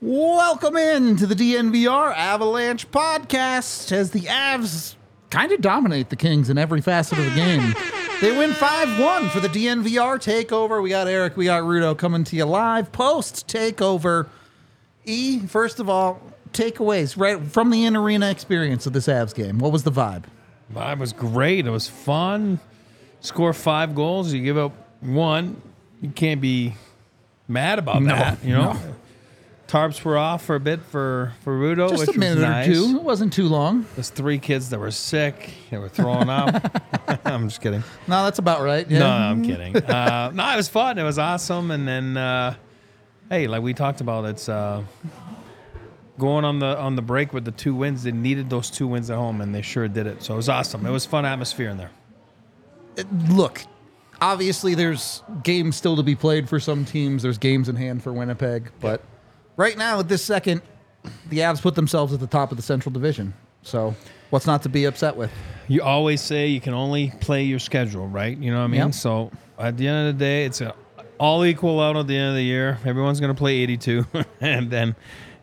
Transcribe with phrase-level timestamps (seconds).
[0.00, 4.94] Welcome in to the DNVR Avalanche podcast as the Avs
[5.30, 7.74] kind of dominate the Kings in every facet of the game.
[8.20, 10.80] They win 5 1 for the DNVR takeover.
[10.80, 14.28] We got Eric, we got Rudo coming to you live post takeover.
[15.04, 16.22] E, first of all,
[16.52, 19.58] takeaways right from the in arena experience of this Avs game.
[19.58, 20.24] What was the vibe?
[20.72, 21.66] Vibe was great.
[21.66, 22.60] It was fun.
[23.20, 25.60] Score five goals, you give up one.
[26.00, 26.74] You can't be
[27.48, 28.74] mad about No, that, you know?
[28.74, 28.94] no.
[29.68, 32.68] Tarps were off for a bit for, for Rudo, Just which a minute was nice.
[32.68, 32.96] or two.
[32.96, 33.84] It wasn't too long.
[33.94, 35.50] There's three kids that were sick.
[35.70, 36.74] They were throwing up.
[37.26, 37.84] I'm just kidding.
[38.06, 38.90] No, that's about right.
[38.90, 39.00] Yeah.
[39.00, 39.76] No, no, I'm kidding.
[39.88, 40.96] Uh, no, it was fun.
[40.98, 41.70] It was awesome.
[41.70, 42.54] And then, uh,
[43.28, 44.82] hey, like we talked about, it's uh,
[46.18, 48.02] going on the on the break with the two wins.
[48.04, 50.22] They needed those two wins at home, and they sure did it.
[50.22, 50.86] So it was awesome.
[50.86, 51.90] It was fun atmosphere in there.
[53.28, 53.62] look,
[54.20, 57.22] obviously there's games still to be played for some teams.
[57.22, 59.02] There's games in hand for Winnipeg, but
[59.58, 60.62] right now at this second,
[61.28, 63.34] the Avs put themselves at the top of the Central Division.
[63.62, 63.94] So
[64.30, 65.30] what's not to be upset with?
[65.68, 68.38] You always say you can only play your schedule, right?
[68.38, 68.80] You know what I mean?
[68.80, 68.94] Yep.
[68.94, 70.74] So at the end of the day, it's a,
[71.18, 72.78] all equal out at the end of the year.
[72.86, 74.06] Everyone's going to play 82,
[74.40, 74.96] and then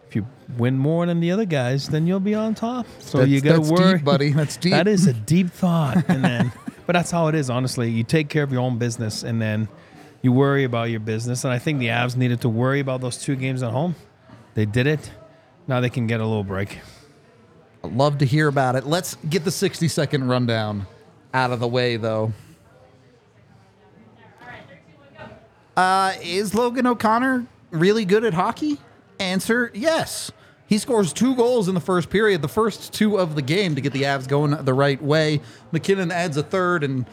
[0.08, 0.26] if you
[0.58, 2.88] win more than the other guys, then you'll be on top.
[3.00, 4.32] So That's- you got to that's worry, deep, buddy.
[4.32, 4.72] That's deep.
[4.72, 6.52] That is a deep thought, and then,
[6.88, 7.50] but that's how it is.
[7.50, 9.68] Honestly, you take care of your own business, and then
[10.26, 11.44] you worry about your business.
[11.44, 13.96] And I think the Avs needed to worry about those two games at home.
[14.56, 15.12] They did it.
[15.68, 16.80] Now they can get a little break.
[17.84, 18.88] I'd love to hear about it.
[18.88, 20.88] Let's get the 60 second rundown
[21.32, 22.34] out of the way, though.
[25.78, 28.80] Uh, is Logan O'Connor really good at hockey?
[29.20, 30.32] Answer yes.
[30.66, 33.82] He scores two goals in the first period, the first two of the game to
[33.82, 35.42] get the Avs going the right way.
[35.72, 37.06] MacKinnon adds a third, and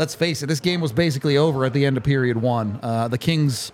[0.00, 2.80] let's face it, this game was basically over at the end of period one.
[2.82, 3.70] Uh, the Kings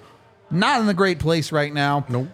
[0.50, 2.04] not in a great place right now.
[2.08, 2.26] Nope.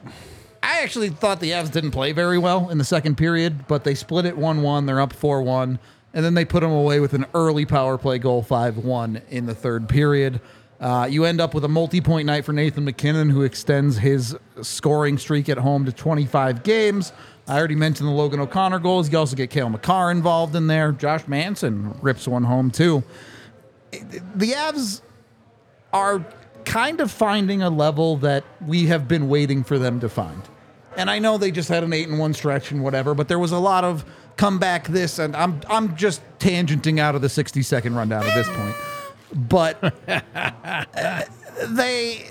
[0.62, 3.94] I actually thought the Avs didn't play very well in the second period, but they
[3.94, 4.86] split it 1 1.
[4.86, 5.78] They're up 4 1.
[6.14, 9.44] And then they put them away with an early power play goal 5 1 in
[9.44, 10.40] the third period.
[10.80, 14.34] Uh, you end up with a multi point night for Nathan MacKinnon, who extends his
[14.62, 17.12] scoring streak at home to 25 games.
[17.46, 19.12] I already mentioned the Logan O'Connor goals.
[19.12, 20.92] You also get Cale Makar involved in there.
[20.92, 23.04] Josh Manson rips one home, too.
[23.92, 25.02] The Avs
[25.92, 26.24] are
[26.64, 30.42] kind of finding a level that we have been waiting for them to find.
[30.96, 33.38] And I know they just had an eight and one stretch and whatever, but there
[33.38, 34.04] was a lot of
[34.36, 38.48] comeback this, and I'm I'm just tangenting out of the 60 second rundown at this
[38.48, 38.76] point.
[39.48, 39.94] But
[40.34, 41.22] uh,
[41.68, 42.26] they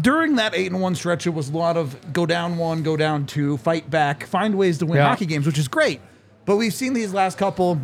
[0.00, 2.96] during that eight and one stretch, it was a lot of go down one, go
[2.96, 5.08] down two, fight back, find ways to win Yeah.
[5.08, 6.00] hockey games, which is great.
[6.44, 7.78] But we've seen these last couple,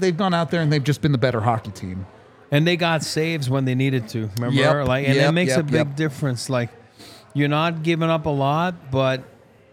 [0.00, 2.06] they've gone out there and they've just been the better hockey team.
[2.50, 4.30] And they got saves when they needed to.
[4.38, 6.48] Remember, Yep, like, and yep, it makes yep, a big difference.
[6.48, 6.70] Like,
[7.34, 9.22] you're not giving up a lot, but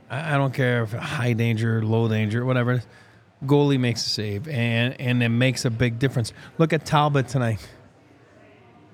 [0.09, 2.83] I I don't care if high danger, low danger, whatever.
[3.45, 6.33] Goalie makes a save, and and it makes a big difference.
[6.57, 7.65] Look at Talbot tonight.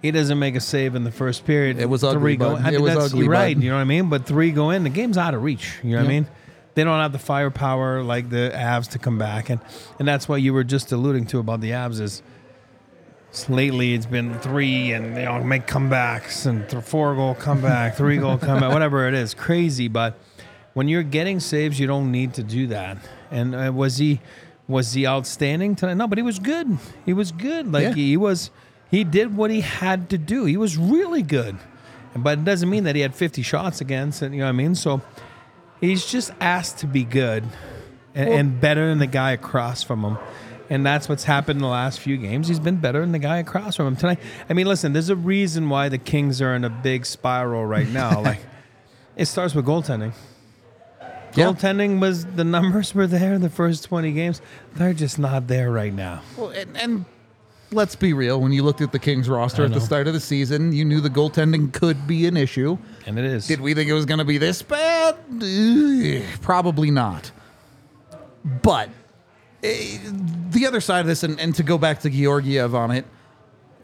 [0.02, 1.80] He doesn't make a save in the first period.
[1.80, 2.56] It was ugly, Three go.
[2.56, 2.66] bud.
[2.66, 3.56] I It mean, was that's ugly, right.
[3.56, 3.64] bud.
[3.64, 4.10] You know what I mean?
[4.10, 4.84] But three go in.
[4.84, 5.80] The game's out of reach.
[5.84, 6.28] You know what I mean?
[6.74, 9.60] They don't have the firepower like the Avs to come back, and
[10.00, 12.22] and that's what you were just alluding to about the Avs is
[13.50, 18.18] lately it's been three and they all make comebacks and th- four goal comeback, three
[18.18, 19.88] goal comeback, whatever it is, crazy.
[19.88, 20.18] But
[20.74, 22.98] when you're getting saves, you don't need to do that.
[23.30, 24.20] And uh, was he
[24.68, 25.96] was he outstanding tonight?
[25.96, 26.78] No, but he was good.
[27.06, 27.72] He was good.
[27.72, 27.94] Like Yeah.
[27.94, 28.52] he was,
[28.90, 30.46] he did what he had to do.
[30.46, 31.58] He was really good.
[32.16, 34.32] But it doesn't mean that he had 50 shots against it.
[34.34, 34.76] You know what I mean?
[34.76, 35.02] So
[35.82, 37.44] he's just asked to be good
[38.16, 40.18] and, and better than the guy across from him.
[40.70, 42.48] And that's what's happened in the last few games.
[42.48, 44.20] He's been better than the guy across from him tonight.
[44.50, 47.90] I mean, listen, there's a reason why the Kings are in a big spiral right
[47.90, 48.22] now.
[48.24, 48.40] like,
[49.18, 50.14] it starts with goaltending.
[51.36, 51.46] Yeah.
[51.48, 54.42] Goaltending was the numbers were there the first 20 games.
[54.76, 56.22] They're just not there right now.
[56.38, 57.06] Well, and, and
[57.72, 58.40] let's be real.
[58.42, 59.86] When you looked at the Kings roster I at the know.
[59.86, 62.78] start of the season, you knew the goaltending could be an issue.
[63.06, 63.48] And it is.
[63.48, 65.16] Did we think it was going to be this bad?
[65.42, 67.32] Ugh, Probably not.
[68.62, 68.90] But
[69.64, 70.00] eh,
[70.50, 73.06] the other side of this, and, and to go back to Georgiev on it,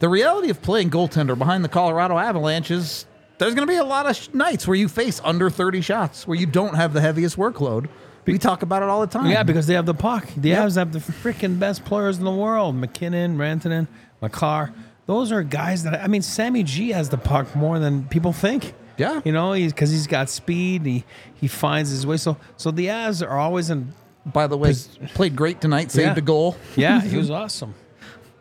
[0.00, 3.06] the reality of playing goaltender behind the Colorado Avalanche is
[3.38, 6.26] there's going to be a lot of sh- nights where you face under 30 shots,
[6.26, 7.88] where you don't have the heaviest workload.
[8.32, 9.30] We talk about it all the time.
[9.30, 10.26] Yeah, because they have the puck.
[10.36, 10.66] The Yep.
[10.66, 13.88] Avs have the freaking best players in the world: MacKinnon, Rantanen,
[14.20, 14.72] Makar.
[15.06, 16.22] Those are guys that I mean.
[16.22, 18.74] Sammy G has the puck more than people think.
[18.98, 19.20] Yeah.
[19.24, 20.84] you know, he's because he's got speed.
[20.84, 21.04] He
[21.40, 22.16] he finds his way.
[22.16, 23.92] So so the Avs are always in.
[24.26, 24.74] by the way,
[25.14, 26.18] played great tonight, saved Yeah.
[26.18, 26.56] a goal.
[26.76, 27.74] Yeah, he was awesome.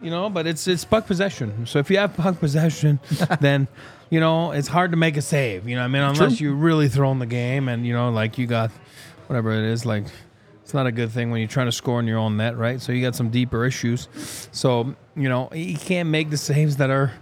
[0.02, 1.66] You know, but it's it's puck possession.
[1.68, 3.00] So if you have puck possession,
[3.40, 3.68] then
[4.10, 5.68] you know it's hard to make a save.
[5.70, 6.48] You know, what I mean, unless True.
[6.50, 8.72] you really throw in the game and you know, like you got
[9.28, 10.06] whatever it is, like
[10.64, 12.82] it's not a good thing when you're trying to score in your own net, right?
[12.82, 14.08] So you got some deeper issues.
[14.52, 17.14] So you know, he can't make the saves that are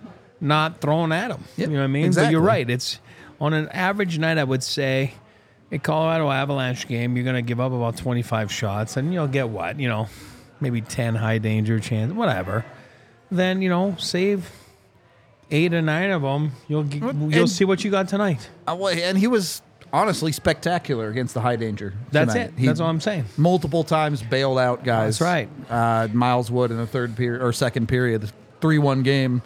[0.41, 1.43] not thrown at him.
[1.57, 2.03] Yep, you know what I mean?
[2.03, 2.31] But exactly.
[2.31, 2.69] you're right.
[2.69, 2.99] It's
[3.39, 5.13] on an average night, I would say.
[5.71, 9.49] A Colorado Avalanche game, you're going to give up about 25 shots, and you'll get
[9.49, 9.79] what?
[9.79, 10.07] You know,
[10.61, 12.63] maybe 10 high danger chance, whatever.
[13.31, 14.49] Then, you know, save
[15.51, 16.51] eight or nine of them.
[16.67, 18.49] You'll you'll see what you got tonight.
[18.67, 19.61] Uh, well, and he was
[19.95, 21.94] honestly spectacular against the high danger.
[22.12, 22.47] That's tonight.
[22.50, 22.59] it.
[22.59, 23.25] He That's all I'm saying.
[23.38, 25.19] multiple times bailed out guys.
[25.19, 25.50] That's right.
[25.69, 28.31] Uh, Miles Wood in the third period or second period,
[28.62, 29.42] three one game.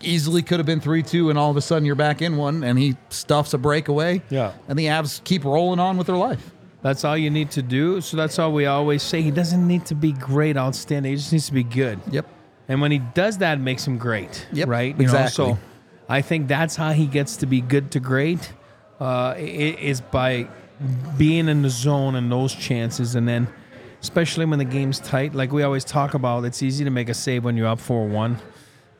[0.00, 2.62] Easily could have been three two, and all of a sudden you're back in one,
[2.62, 4.22] and he stuffs a breakaway.
[4.30, 4.52] Yeah.
[4.68, 6.52] and the Avs keep rolling on with their life.
[6.82, 8.00] That's all you need to do.
[8.00, 9.22] So that's all we always say.
[9.22, 11.10] He doesn't need to be great, outstanding.
[11.10, 11.98] He just needs to be good.
[12.12, 12.26] Yep.
[12.68, 14.46] And when he does that, it makes him great.
[14.52, 14.94] Yep, Right.
[15.00, 15.44] exactly.
[15.46, 15.54] Know?
[15.54, 15.58] So
[16.08, 18.52] I think that's how he gets to be good to great.
[19.00, 20.48] Uh, is by
[21.16, 23.48] being in the zone and those chances, and then
[24.00, 27.14] especially when the game's tight, like we always talk about, it's easy to make a
[27.14, 28.38] save when you're up four one.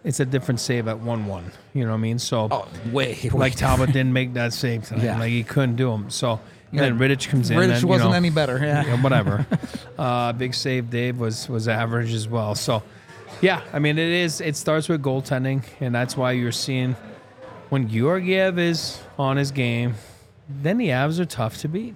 [0.04, 1.50] It's a different save at one one.
[1.74, 2.18] You know what I mean?
[2.18, 3.18] So Oh, way.
[3.32, 5.04] like Talbot didn't make that save tonight.
[5.04, 5.18] Yeah.
[5.18, 6.10] Like he couldn't do them.
[6.10, 6.40] So
[6.70, 7.58] and then Rittich comes in.
[7.58, 8.58] And, wasn't know, any better.
[8.58, 8.86] Yeah.
[8.86, 9.46] yeah, whatever.
[9.98, 12.54] uh, big save Dave was was average as well.
[12.54, 12.82] So,
[13.40, 14.40] yeah, I mean it is.
[14.40, 16.96] It starts with goaltending, and that's why you're seeing
[17.70, 19.94] when Georgiev is on his game,
[20.48, 21.94] then the Avs are tough to beat.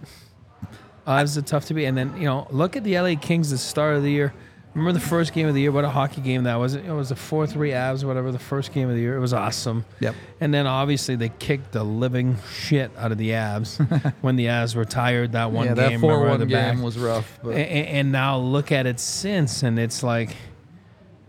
[1.06, 3.58] Avs are tough to beat, and then you know look at the LA Kings the
[3.58, 4.32] start of the year.
[4.74, 5.70] Remember the first game of the year?
[5.70, 6.74] What a hockey game that was!
[6.76, 8.32] It was a four-three Avs, whatever.
[8.32, 9.84] The first game of the year, it was awesome.
[10.00, 10.14] Yep.
[10.40, 14.74] And then obviously they kicked the living shit out of the Avs when the Avs
[14.74, 15.92] were tired that one yeah, game.
[15.92, 16.84] that four remember, one the game back.
[16.84, 17.38] was rough.
[17.42, 20.34] But A- a- and now look at it since, and it's like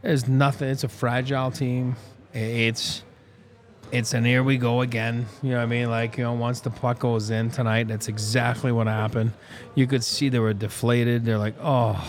[0.01, 0.69] there's nothing.
[0.69, 1.97] It's a fragile team.
[2.33, 3.03] It's
[3.93, 5.25] it's an here we go again.
[5.41, 5.89] You know what I mean?
[5.89, 9.31] Like you know, once the puck goes in tonight, that's exactly what happened.
[9.75, 11.23] You could see they were deflated.
[11.25, 12.03] They're like, oh,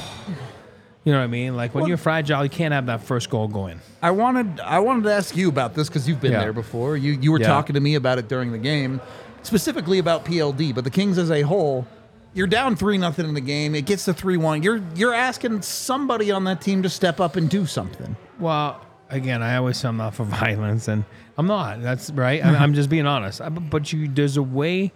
[1.05, 1.55] you know what I mean?
[1.57, 3.81] Like when Well- you're fragile, you can't have that first goal going.
[4.03, 6.41] I wanted I wanted to ask you about this because you've been Yeah.
[6.41, 6.97] there before.
[6.97, 7.49] You you were Yeah.
[7.49, 9.01] talking to me about it during the game,
[9.43, 10.73] specifically about PLD.
[10.73, 11.87] But the Kings as a whole,
[12.33, 13.75] you're down three nothing in the game.
[13.75, 14.63] It gets to three one.
[14.63, 18.17] You're you're asking somebody on that team to step up and do something.
[18.41, 18.81] Well,
[19.15, 21.05] again, I always say I'm not for violence, and
[21.39, 21.83] I'm not.
[21.83, 22.45] That's right.
[22.45, 23.41] I'm, I'm just being honest.
[23.41, 24.93] I- But you, there's a way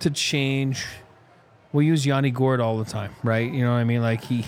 [0.00, 0.84] to change.
[1.72, 3.50] We use Yanni Gourde all the time, right?
[3.50, 4.02] You know what I mean?
[4.02, 4.44] Like he,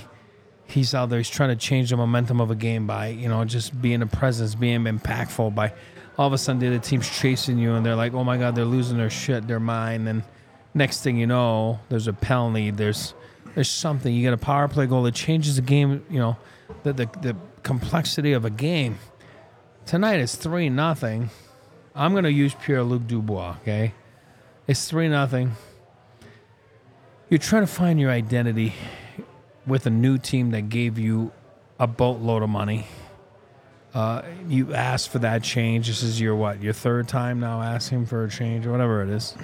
[0.66, 1.18] he's out there.
[1.18, 4.06] He's trying to change the momentum of a game by you know just being a
[4.06, 5.54] presence, being impactful.
[5.54, 5.72] By
[6.18, 8.64] all of a sudden, the team's chasing you, and they're like, "Oh my God, they're
[8.64, 10.22] losing their shit, their mind." And
[10.74, 12.70] next thing you know, there's a penalty.
[12.70, 13.14] There's
[13.54, 14.12] there's something.
[14.14, 16.04] You get a power play goal that changes the game.
[16.10, 16.36] You know,
[16.82, 18.99] the the, the complexity of a game.
[19.87, 21.31] Tonight it's three nothing.
[21.94, 23.56] I'm gonna use Pierre Luc Dubois.
[23.62, 23.93] Okay,
[24.69, 25.52] it's three nothing.
[27.28, 28.75] You're trying to find your identity
[29.66, 31.33] with a new team that gave you
[31.80, 32.87] a boatload of money.
[33.92, 35.87] Uh, you asked for that change.
[35.87, 36.62] This is your what?
[36.62, 39.35] Your third time now asking for a change or whatever it is.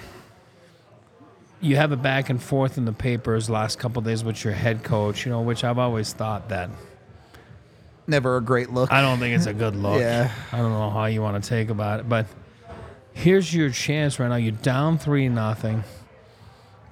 [1.61, 4.83] You have it back and forth in the papers last couple days with your head
[4.83, 6.71] coach, you know, which I've always thought that
[8.11, 8.91] Never a great look.
[8.93, 10.01] I don't think it's a good look.
[10.01, 10.33] Yeah.
[10.51, 12.27] I don't know how you want to take about it, but
[13.13, 14.35] here's your chance right now.
[14.35, 15.85] You're down three nothing.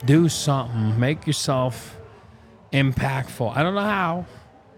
[0.04, 0.98] Do something.
[1.00, 1.98] Make yourself
[2.72, 3.56] impactful.
[3.56, 4.26] I don't know how.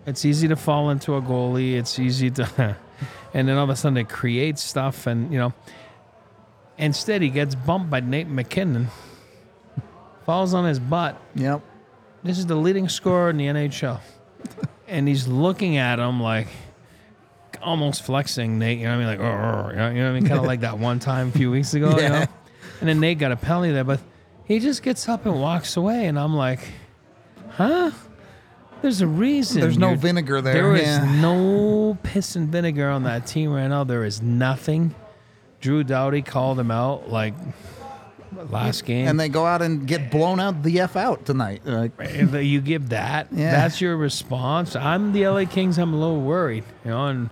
[0.07, 1.75] It's easy to fall into a goalie.
[1.75, 2.77] It's easy to,
[3.35, 5.53] and then all of a sudden it creates stuff, and you know.
[6.79, 8.89] Instead, he gets bumped by Nate MacKinnon.
[10.25, 11.21] Falls on his butt.
[11.35, 11.61] Yep.
[12.23, 14.01] This is the leading scorer in the NHL.
[14.91, 16.49] And he's looking at him like
[17.63, 19.19] almost flexing Nate, you know what I mean?
[19.19, 20.27] Like, "Arr," you know, you know what I mean?
[20.29, 22.09] Kind of like that one time a few weeks ago, you Yeah.
[22.09, 22.27] know?
[22.81, 24.01] And then Nate got a penalty there, but
[24.45, 26.07] he just gets up and walks away.
[26.07, 26.61] And I'm like,
[27.51, 27.91] huh?
[28.83, 29.61] There's a reason.
[29.61, 30.55] There's no vinegar there.
[30.55, 31.21] There is yeah.
[31.21, 33.85] no piss and vinegar on that team right now.
[33.85, 34.95] There is nothing.
[35.61, 37.35] Drew Doughty called him out like
[38.45, 39.07] last game.
[39.09, 41.63] and they go out and get blown out the f out tonight.
[41.65, 43.51] Like, If you give that, Yeah.
[43.53, 44.77] that's your response.
[44.77, 45.79] I'm the LA Kings.
[45.79, 47.07] I'm a little worried, you know.
[47.07, 47.31] And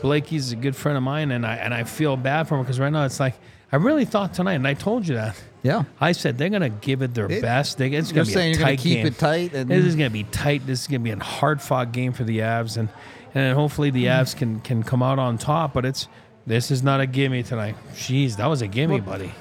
[0.00, 2.80] Blakey's a good friend of mine, and I and I feel bad for him because
[2.80, 3.34] right now it's like
[3.70, 5.40] I really thought tonight, and I told you that.
[5.62, 5.84] Yeah.
[6.00, 7.78] I said they're gonna give it their It- best.
[7.78, 9.06] They, it's gonna be saying a you're tight gonna keep game.
[9.06, 10.66] it tight and this is gonna be tight.
[10.66, 12.88] This is gonna be a hard fought game for the Avs, and
[13.34, 14.20] and hopefully the mm.
[14.20, 15.72] Avs can can come out on top.
[15.72, 16.08] But it's
[16.46, 17.76] this is not a gimme tonight.
[17.94, 19.32] Jeez, that was a gimme, buddy.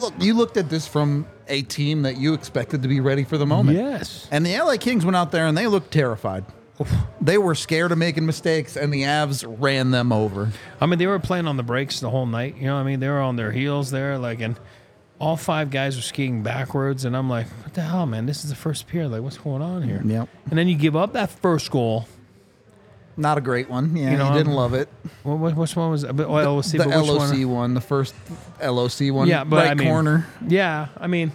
[0.00, 3.38] Look, you looked at this from a team that you expected to be ready for
[3.38, 3.78] the moment.
[3.78, 4.28] Yes.
[4.30, 6.44] And the LA Kings went out there and they looked terrified.
[7.20, 10.52] They were scared of making mistakes, and the Avs ran them over.
[10.78, 12.56] I mean, they were playing on the brakes the whole night.
[12.56, 14.60] You know, what I mean, they were on their heels there, like, and
[15.18, 18.26] all five guys were skiing backwards, and I'm like, what the hell, man?
[18.26, 19.10] This is the first period.
[19.10, 20.02] Like, what's going on here?
[20.04, 20.28] Yep.
[20.50, 22.06] And then you give up that first goal.
[23.18, 23.96] Not a great one.
[23.96, 24.88] Yeah, You know, you didn't I'm- love it.
[25.22, 26.04] What, what, which one was?
[26.04, 26.14] it?
[26.14, 27.50] But- Well, let's see, the but which LOC one?
[27.50, 27.74] one?
[27.74, 28.14] the first
[28.62, 29.26] LOC one.
[29.28, 30.26] Yeah, but right I mean, corner.
[30.46, 31.32] Yeah, I mean,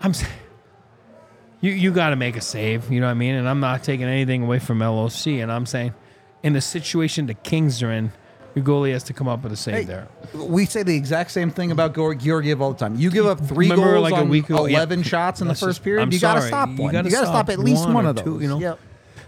[0.00, 0.10] I'm.
[0.10, 0.24] s-
[1.60, 2.90] You you got to make a save.
[2.90, 3.34] You know what I mean?
[3.34, 5.26] And I'm not taking anything away from LOC.
[5.40, 5.92] And I'm saying,
[6.42, 8.10] in the situation the Kings are in,
[8.54, 10.08] your goalie has to come up with a save Hey, there.
[10.34, 12.96] We say the exact same thing about Geor- Georgiev all the time.
[12.96, 14.78] You give up three Remember, goals like, a on week ago- yeah.
[14.78, 16.02] eleven shots in the That's first just- period.
[16.02, 16.48] I'm you got to sorry.
[16.50, 16.92] stop You one.
[16.92, 18.24] gotta you got to stop stop at least one one or of those.
[18.24, 18.58] two, you know?
[18.58, 18.80] Yep.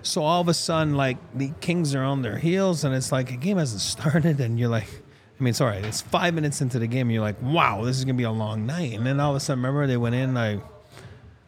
[0.02, 3.30] So all of a sudden, like the Kings are on their heels, and it's like
[3.30, 5.85] a game hasn't started, and you're like, I mean, it's all right.
[5.85, 8.30] It's five minutes into the game, and you're like, wow, this is gonna be a
[8.30, 8.92] long night.
[8.94, 10.37] And then all of a sudden, remember they went in.
[10.37, 10.61] I,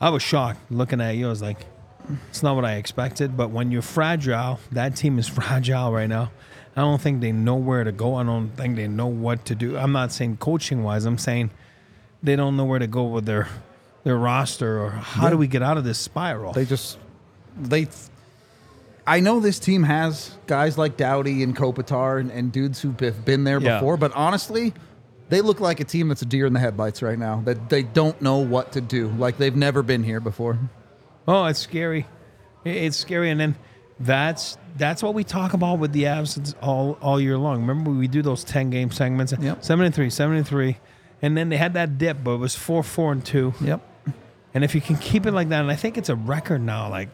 [0.01, 1.27] I was shocked looking at you.
[1.27, 1.59] I was like,
[2.29, 3.37] it's not what I expected.
[3.37, 6.31] But when you're fragile, that team is fragile right now.
[6.77, 8.17] I don't think they know where to go.
[8.17, 9.77] I don't think they know what to do.
[9.77, 11.05] I'm not saying coaching wise.
[11.05, 11.51] I'm saying
[12.23, 13.49] they don't know where to go with their
[14.03, 16.53] their roster or how do we get out of this spiral.
[16.53, 16.99] They just
[17.57, 17.87] they.
[19.07, 23.45] I know this team has guys like Doughty and Kopitar and, and dudes who've been
[23.45, 23.77] there Yeah.
[23.79, 24.73] before, but honestly,
[25.29, 27.43] they look like a team that's a deer in the headlights right now.
[27.45, 29.09] That they don't know what to do.
[29.09, 30.59] Like they've never been here before.
[31.29, 32.07] Oh, it's scary.
[32.65, 33.57] It's scary, and then
[34.01, 37.61] that's that's what we talk about with the Avs all all year long.
[37.67, 39.35] Remember, we do those ten game segments.
[39.39, 39.65] Yep.
[39.65, 40.79] Seven and three, seven and three,
[41.23, 43.53] and then they had that dip, but it was four, four and two.
[43.61, 43.81] Yep.
[44.55, 46.89] And if you can keep it like that, and I think it's a record now,
[46.89, 47.09] like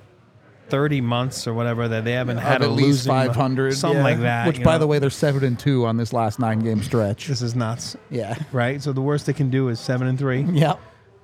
[0.71, 3.75] thirty months or whatever that they haven't had Of a at least losing five hundred,
[3.77, 4.47] something like that.
[4.47, 4.79] Which, by know?
[4.79, 7.27] the way, they're seven and two on this last nine game stretch.
[7.27, 8.37] this is nuts, Yeah.
[8.53, 8.81] right?
[8.83, 10.43] So the worst they can do is seven and three.
[10.53, 10.79] Yep.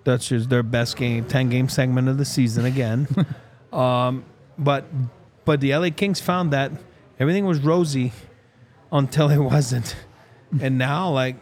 [0.05, 3.09] That's just their best game, ten game segment of the season again.
[3.73, 4.25] um,
[4.57, 4.85] but
[5.45, 6.71] but the LA Kings found that
[7.19, 8.13] everything was rosy
[8.93, 9.97] until it wasn't,
[10.61, 11.37] and now like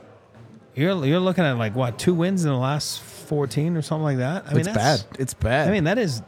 [0.74, 4.16] you're you're looking at like what two wins in the last fourteen or something like
[4.18, 4.46] that.
[4.46, 5.20] I mean it's that's, bad.
[5.20, 5.68] It's bad.
[5.68, 6.22] I mean that is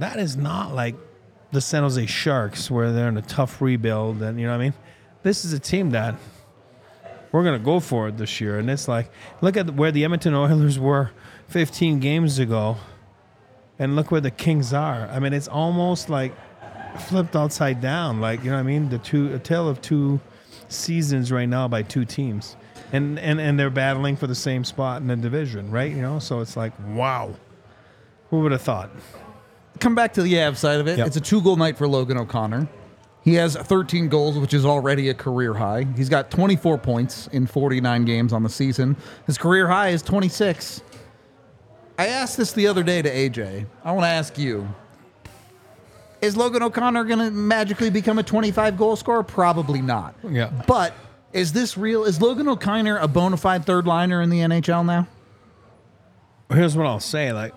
[0.00, 0.96] that is not like
[1.52, 4.64] the San Jose Sharks where they're in a tough rebuild and you know what I
[4.64, 4.74] mean.
[5.22, 6.14] This is a team that
[7.32, 10.34] we're gonna go for it this year, and it's like look at where the Edmonton
[10.34, 11.10] Oilers were
[11.48, 12.76] 15 games ago,
[13.78, 15.08] and look where the Kings are.
[15.08, 16.34] I mean, it's almost like
[16.98, 18.20] flipped upside down.
[18.20, 18.88] Like you know what I mean?
[18.88, 20.20] The two a tale of two
[20.68, 22.56] seasons right now by two teams,
[22.92, 25.90] and and and they're battling for the same spot in the division, right?
[25.90, 27.34] You know, so it's like wow,
[28.30, 28.90] who would have thought?
[29.80, 30.98] Come back to the Av side of it.
[30.98, 31.06] Yep.
[31.08, 32.68] It's a two goal night for Logan O'Connor.
[33.22, 35.86] He has 13 goals, which is already a career high.
[35.96, 38.96] He's got 24 points in 49 games on the season.
[39.26, 40.82] His career high is 26.
[41.98, 43.66] I asked this the other day to AJ.
[43.84, 44.66] I want to ask you.
[46.22, 49.22] Is Logan O'Connor going to magically become a 25 goal scorer?
[49.22, 50.14] Probably not.
[50.26, 50.50] Yeah.
[50.66, 50.94] But
[51.32, 52.04] is this real?
[52.04, 55.06] Is Logan O'Connor a bona fide third liner in the NHL now?
[56.50, 57.32] Here's what I'll say.
[57.32, 57.54] Like,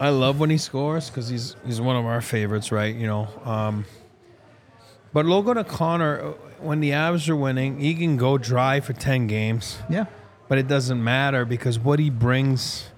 [0.00, 2.94] I love when he scores because he's he's one of our favorites, right?
[2.94, 3.28] You know.
[3.44, 3.84] Um,
[5.12, 9.26] but Logan O'Connor, uh, when the Avs are winning, he can go dry for ten
[9.26, 10.04] games, Yeah.
[10.48, 12.90] but it doesn't matter because what he brings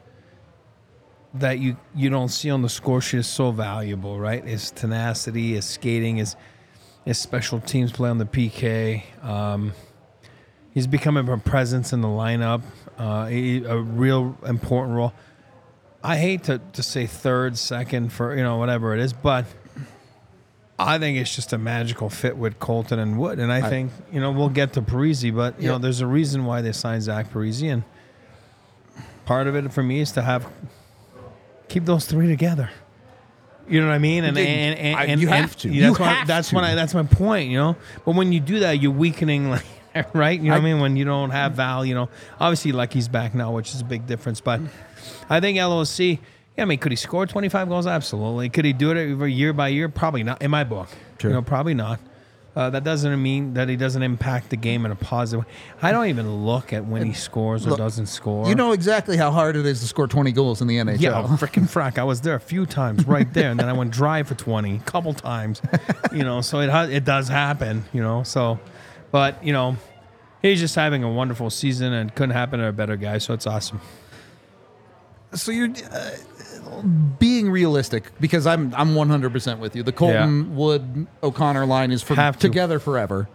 [1.34, 4.44] that you you don't see on the score sheet is so valuable, right?
[4.44, 6.36] His tenacity, his skating, his
[7.06, 9.04] his special teams play on the PK.
[9.24, 9.72] Um,
[10.74, 12.62] he's becoming a presence in the lineup,
[12.98, 15.14] uh, a real important role.
[16.02, 19.44] I hate to, to say third, second for you know whatever it is, but
[20.78, 24.20] I think it's just a magical fit with Colton and Wood, and I, think you
[24.20, 25.72] know we'll get to Parise, but you Yeah.
[25.72, 27.82] know there's a reason why they signed Zach Parise, and
[29.26, 30.46] part of it for me is to have
[31.68, 32.70] keep those three together.
[33.68, 34.24] You know what I mean?
[34.24, 35.68] And You- and, and, I- and you have to.
[35.68, 36.54] You That's, my, have that's to.
[36.56, 37.50] when I that's my point.
[37.50, 39.50] You know, but when you do that, you're weakening,
[39.94, 40.40] like right.
[40.40, 40.80] You know what I mean?
[40.80, 42.08] When you don't have Val, you know,
[42.40, 44.40] obviously like he's back now, which is a big difference.
[44.40, 44.60] But
[45.28, 45.98] I think LOC.
[46.56, 47.86] Yeah, I mean, could he score 25 goals?
[47.86, 48.48] Absolutely.
[48.48, 49.88] Could he do it every year by year?
[49.88, 50.42] Probably not.
[50.42, 50.88] In my book,
[51.18, 51.30] Sure.
[51.30, 52.00] you know, probably not.
[52.56, 55.52] Uh, that doesn't mean that he doesn't impact the game in a positive way.
[55.80, 58.48] I don't even look at when he scores or Look, doesn't score.
[58.48, 61.00] You know exactly how hard it is to score 20 goals in the NHL.
[61.00, 61.96] Yeah, freaking frack.
[61.96, 64.74] I was there a few times right there, and then I went dry for 20
[64.74, 65.62] a couple times,
[66.12, 68.58] you know, so it, it does happen, you know, so,
[69.12, 69.76] but, you know,
[70.42, 73.18] he's just having a wonderful season and couldn't happen to a better guy.
[73.18, 73.80] So it's awesome.
[75.32, 76.10] So you're uh,
[77.18, 79.82] being realistic because I'm I'm 100% with you.
[79.82, 82.48] The Colton Wood O'Connor line is for Have to.
[82.48, 83.28] together forever.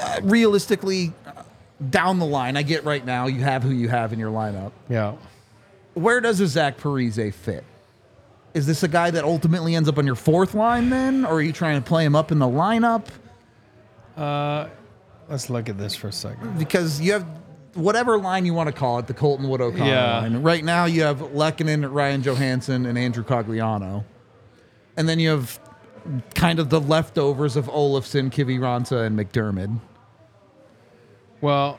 [0.00, 1.42] Uh, realistically, uh,
[1.90, 4.72] down the line, I get right now you have who you have in your lineup.
[4.88, 5.14] Yeah.
[5.94, 7.64] Where does a Zach Parise fit?
[8.54, 11.42] Is this a guy that ultimately ends up on your fourth line then, or are
[11.42, 13.06] you trying to play him up in the lineup?
[15.28, 16.58] Let's look at this for a second.
[16.58, 17.26] because you have
[17.74, 20.18] whatever line you want to call it, the Colton Wood O'Connor Yeah.
[20.20, 20.42] line.
[20.42, 24.04] Right now, you have Lehkonen, Ryan Johansen, and Andrew Cogliano,
[24.96, 25.58] and then you have
[26.34, 29.78] kind of the leftovers of Olofsson, Kivi Kiviranta, and McDermott.
[31.40, 31.78] Well,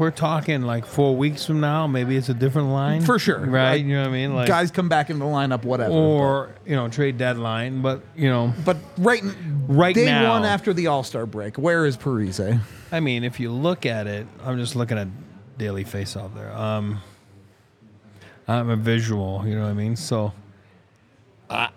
[0.00, 3.02] we're talking like four weeks from now, maybe it's a different line.
[3.02, 3.38] For sure.
[3.38, 3.72] Right?
[3.72, 4.34] Like, you know what I mean?
[4.34, 5.92] Like, Guys come back in the lineup, whatever.
[5.92, 7.82] or, you know, trade deadline.
[7.82, 9.22] But, you know, but right,
[9.68, 12.60] Right day now- one after the All Star break, where is Parise?
[12.90, 15.06] I mean, if you look at it, I'm just looking at
[15.58, 16.52] daily face off there.
[16.56, 17.00] Um,
[18.48, 19.94] I'm a visual, you know what I mean?
[19.94, 20.32] So,
[21.48, 21.68] I,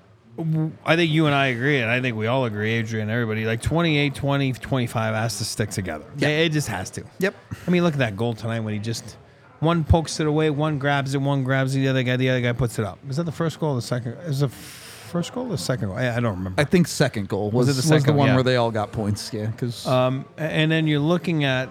[0.86, 3.62] I think you and I agree, and I think we all agree, Adrian, everybody, like
[3.62, 6.06] 28, 20, 25 has to stick together.
[6.18, 6.30] Yeah.
[6.30, 7.04] It just has to.
[7.20, 7.36] Yep.
[7.68, 9.18] I mean, look at that goal tonight when he just
[9.60, 12.52] one pokes it away, one grabs it, one grabs the other guy, the other guy
[12.52, 12.98] puts it up.
[13.08, 14.14] Is that the first goal or the second?
[14.26, 15.98] Is the first goal or the second goal?
[15.98, 16.60] I, I don't remember.
[16.60, 18.30] I think second goal was, Was it the was second the one?
[18.30, 18.34] Yeah.
[18.34, 19.32] where they all got points.
[19.32, 21.70] Yeah, because Um, and then you're looking at,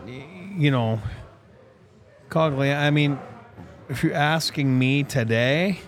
[0.57, 1.01] you know,
[2.31, 2.75] Cogley.
[2.75, 3.19] I mean,
[3.89, 5.81] if you're asking me today,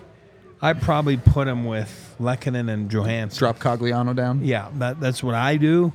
[0.61, 3.37] I'd probably put him with Lehkonen and Johansen.
[3.39, 4.43] drop Cogliano down.
[4.43, 5.93] Yeah, that, that's what I do.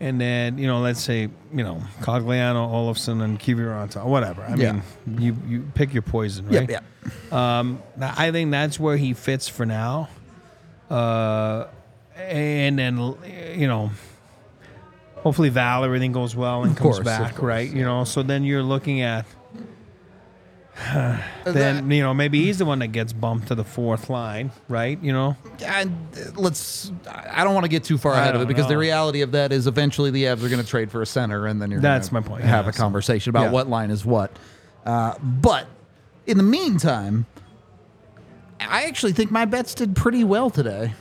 [0.00, 1.22] And then, you know, let's say,
[1.54, 4.42] you know, Cogliano, Olofsson, and Kiviranta, whatever.
[4.42, 4.72] I Yeah.
[5.06, 6.68] mean, you, you pick your poison, right?
[6.68, 6.82] Yep,
[7.32, 7.56] yeah.
[7.56, 10.08] Um, I think that's where he fits for now.
[10.90, 11.66] Uh,
[12.16, 12.96] and then,
[13.56, 13.90] you know,
[15.16, 17.70] hopefully Val, everything goes well and Of comes course, back, right?
[17.70, 19.24] You know, so then you're looking at,
[21.44, 24.98] then, you know, maybe he's the one that gets bumped to the fourth line, right?
[25.02, 25.36] You know?
[25.64, 25.94] and
[26.34, 28.74] let's I don't want to get too far I ahead of it don't because the
[28.74, 28.80] know.
[28.80, 31.60] reality of that is eventually the Avs are going to trade for a center and
[31.60, 33.50] then you're That's gonna my point, have yeah, a so- conversation about yeah.
[33.50, 34.36] what line is what.
[34.86, 35.66] Uh, but
[36.26, 37.26] in the meantime,
[38.60, 40.94] I actually think my bets did pretty well today.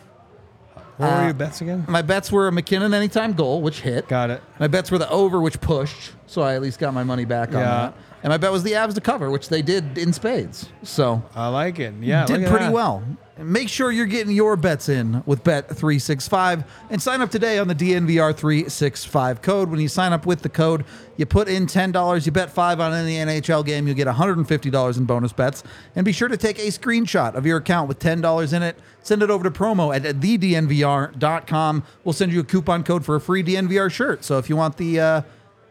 [0.98, 1.86] What were Uh, your bets again?
[1.88, 4.08] My bets were a MacKinnon anytime goal, which hit.
[4.08, 4.42] Got it.
[4.60, 7.50] My bets were the over, which pushed, so I at least got my money back
[7.50, 7.64] on Yeah.
[7.64, 7.94] that.
[8.24, 10.70] And my bet was the Avs to cover, which they did in spades.
[10.84, 11.94] So I like it.
[12.00, 12.26] Yeah.
[12.26, 12.74] did look at pretty that.
[12.74, 13.04] well.
[13.38, 17.74] Make sure you're getting your bets in with Bet365 and sign up today on the
[17.74, 19.70] DNVR365 code.
[19.72, 20.86] When you sign up with the code,
[21.18, 25.06] you put in $10, you bet 5 on any NHL game, you'll get $150 in
[25.06, 25.64] bonus bets.
[25.96, 28.78] And be sure to take a screenshot of your account with $10 in it.
[29.02, 31.84] Send it over to promo at thednvr.com.
[32.04, 34.24] We'll send you a coupon code for a free DNVR shirt.
[34.24, 35.22] So if you want the uh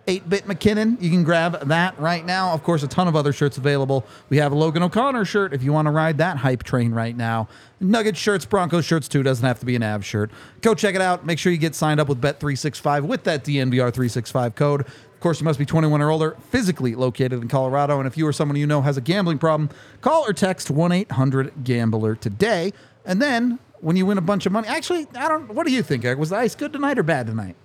[0.06, 0.98] 8-bit MacKinnon.
[1.00, 2.52] You can grab that right now.
[2.52, 4.04] Of course, a ton of other shirts available.
[4.28, 7.16] We have a Logan O'Connor shirt if you want to ride that hype train right
[7.16, 7.48] now.
[7.80, 9.22] Nugget shirts, Broncos shirts too.
[9.22, 10.30] Doesn't have to be an Av shirt.
[10.60, 11.24] Go check it out.
[11.24, 14.80] Make sure you get signed up with Bet365 with that DNVR365 code.
[14.80, 17.98] Of course, you must be 21 or older, physically located in Colorado.
[17.98, 19.68] And if you or someone you know has a gambling problem,
[20.00, 22.72] call or text 1 800 Gambler today.
[23.04, 25.82] And then when you win a bunch of money, actually, I don't, what do you
[25.82, 26.18] think, Eric?
[26.18, 27.56] Was the ice good tonight or bad tonight?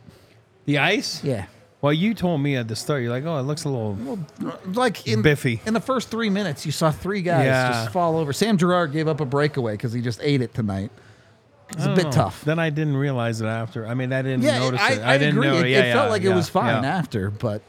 [0.65, 1.23] The ice?
[1.23, 1.45] Yeah.
[1.85, 4.17] Well, you told me at the start, you're like, oh, it looks a little.
[4.73, 5.61] like in Biffy.
[5.67, 7.69] in the first three minutes, you saw three guys Yeah.
[7.73, 8.33] just fall over.
[8.33, 10.89] Sam Girard gave up a breakaway because he just ate it tonight.
[11.69, 12.11] It was I a bit know.
[12.11, 12.43] tough.
[12.43, 13.85] Then I didn't realize it after.
[13.85, 15.01] I mean, I didn't Yeah, notice I, it.
[15.03, 15.47] I, didn't agree.
[15.47, 15.57] know.
[15.57, 16.97] It, yeah, it felt yeah, like it yeah, was fine yeah.
[16.97, 17.61] after, but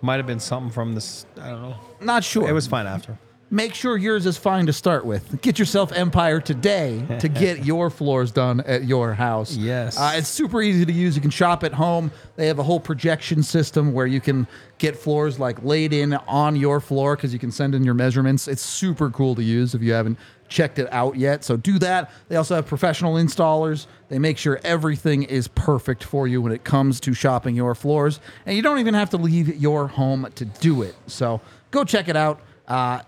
[0.00, 1.24] Might have been something from this.
[1.40, 1.76] I don't know.
[2.00, 2.48] not sure.
[2.48, 3.16] It was fine after.
[3.52, 5.42] Make sure yours is fine to start with.
[5.42, 9.54] Get yourself Empire today to get your floors done at your house.
[9.54, 9.98] Yes.
[9.98, 11.14] Uh, it's super easy to use.
[11.14, 12.10] You can shop at home.
[12.36, 14.46] They have a whole projection system where you can
[14.78, 18.48] get floors like laid in on your floor because you can send in your measurements.
[18.48, 21.44] It's super cool to use if you haven't checked it out yet.
[21.44, 22.10] So do that.
[22.28, 23.86] They also have professional installers.
[24.08, 28.18] They make sure everything is perfect for you when it comes to shopping your floors.
[28.46, 30.94] And you don't even have to leave your home to do it.
[31.06, 32.40] So go check it out.
[32.66, 33.02] Uh,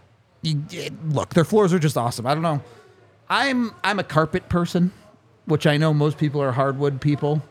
[1.09, 2.27] look, their floors are just awesome.
[2.27, 2.63] I don't know.
[3.29, 4.93] I'm I'm a carpet person,
[5.47, 7.43] which I know most people are hardwood people,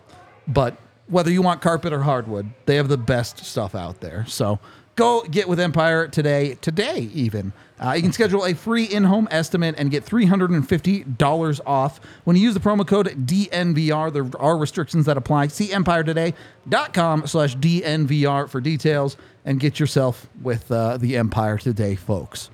[0.48, 0.78] but
[1.08, 4.26] whether you want carpet or hardwood, they have the best stuff out there.
[4.28, 4.60] So
[4.96, 7.54] go get with Empire today, today even.
[7.80, 12.54] Uh, you can schedule a free in-home estimate and get $350 off when you use
[12.54, 14.14] the promo code DNVR.
[14.14, 15.48] There are restrictions that apply.
[15.48, 22.50] See empiretoday.com slash DNVR for details and get yourself with uh, the Empire Today, folks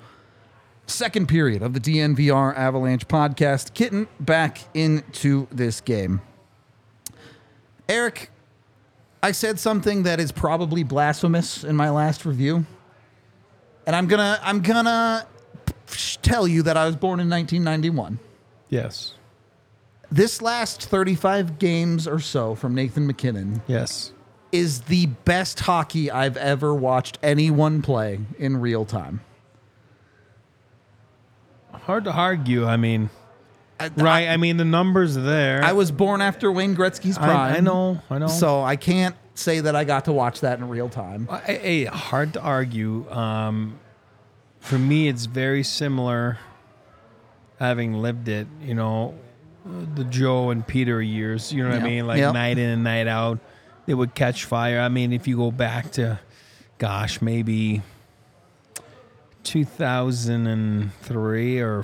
[0.90, 3.74] second period of the DNVR Avalanche podcast.
[3.74, 6.22] Kitten back into this game.
[7.88, 8.30] Eric,
[9.24, 12.66] I said something that is probably blasphemous in my last review.
[13.86, 15.26] And I'm going to I'm going to
[16.22, 18.20] tell you that I was born in 1991.
[18.70, 19.16] Yes.
[20.12, 24.12] This last 35 games or so from Nathan MacKinnon Yes.
[24.52, 29.22] is the best hockey I've ever watched anyone play in real time.
[31.90, 32.68] Hard to argue.
[32.68, 33.10] I mean,
[33.80, 34.28] I, right?
[34.30, 35.64] I, mean, the numbers there.
[35.64, 37.32] I, I was born after Wayne Gretzky's prime.
[37.32, 38.00] I, I know.
[38.12, 38.28] I know.
[38.28, 41.28] So I can't say that I got to watch that in real time.
[41.32, 43.10] I- I- hard to argue.
[43.10, 43.80] Um,
[44.60, 46.38] for me, it's very similar.
[47.58, 49.16] Having lived it, you know,
[49.66, 51.52] the Joe and Peter years.
[51.52, 51.84] You know what Yep.
[51.84, 52.06] I mean?
[52.06, 52.34] Like Yep.
[52.36, 53.40] night in and night out,
[53.88, 54.80] they would catch fire.
[54.80, 56.20] I mean, if you go back to,
[56.78, 57.82] gosh, maybe.
[59.44, 61.84] 2003 or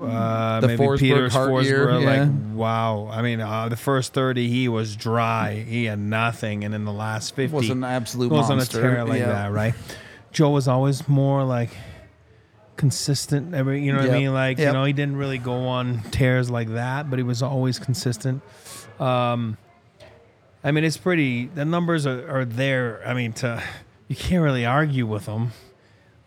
[0.00, 2.22] uh, The maybe Forsberg Peter's Hart year, Forsberg, yeah.
[2.22, 3.08] like wow.
[3.12, 6.92] I mean, uh, the first 30 he was dry, he had nothing, and in the
[6.92, 8.80] last 50 Was an absolute goes monster.
[8.80, 9.26] on a tear like Yeah.
[9.26, 9.74] that, right?
[10.32, 11.70] Joe was always more like
[12.76, 13.54] consistent.
[13.54, 14.32] Every you know what I mean?
[14.32, 17.78] Like you know, he didn't really go on tears like that, but he was always
[17.78, 18.42] consistent.
[18.98, 19.56] Um,
[20.64, 21.46] I mean, it's pretty.
[21.46, 23.02] The numbers are, are there.
[23.06, 23.62] I mean, to
[24.08, 25.52] you can't really argue with him.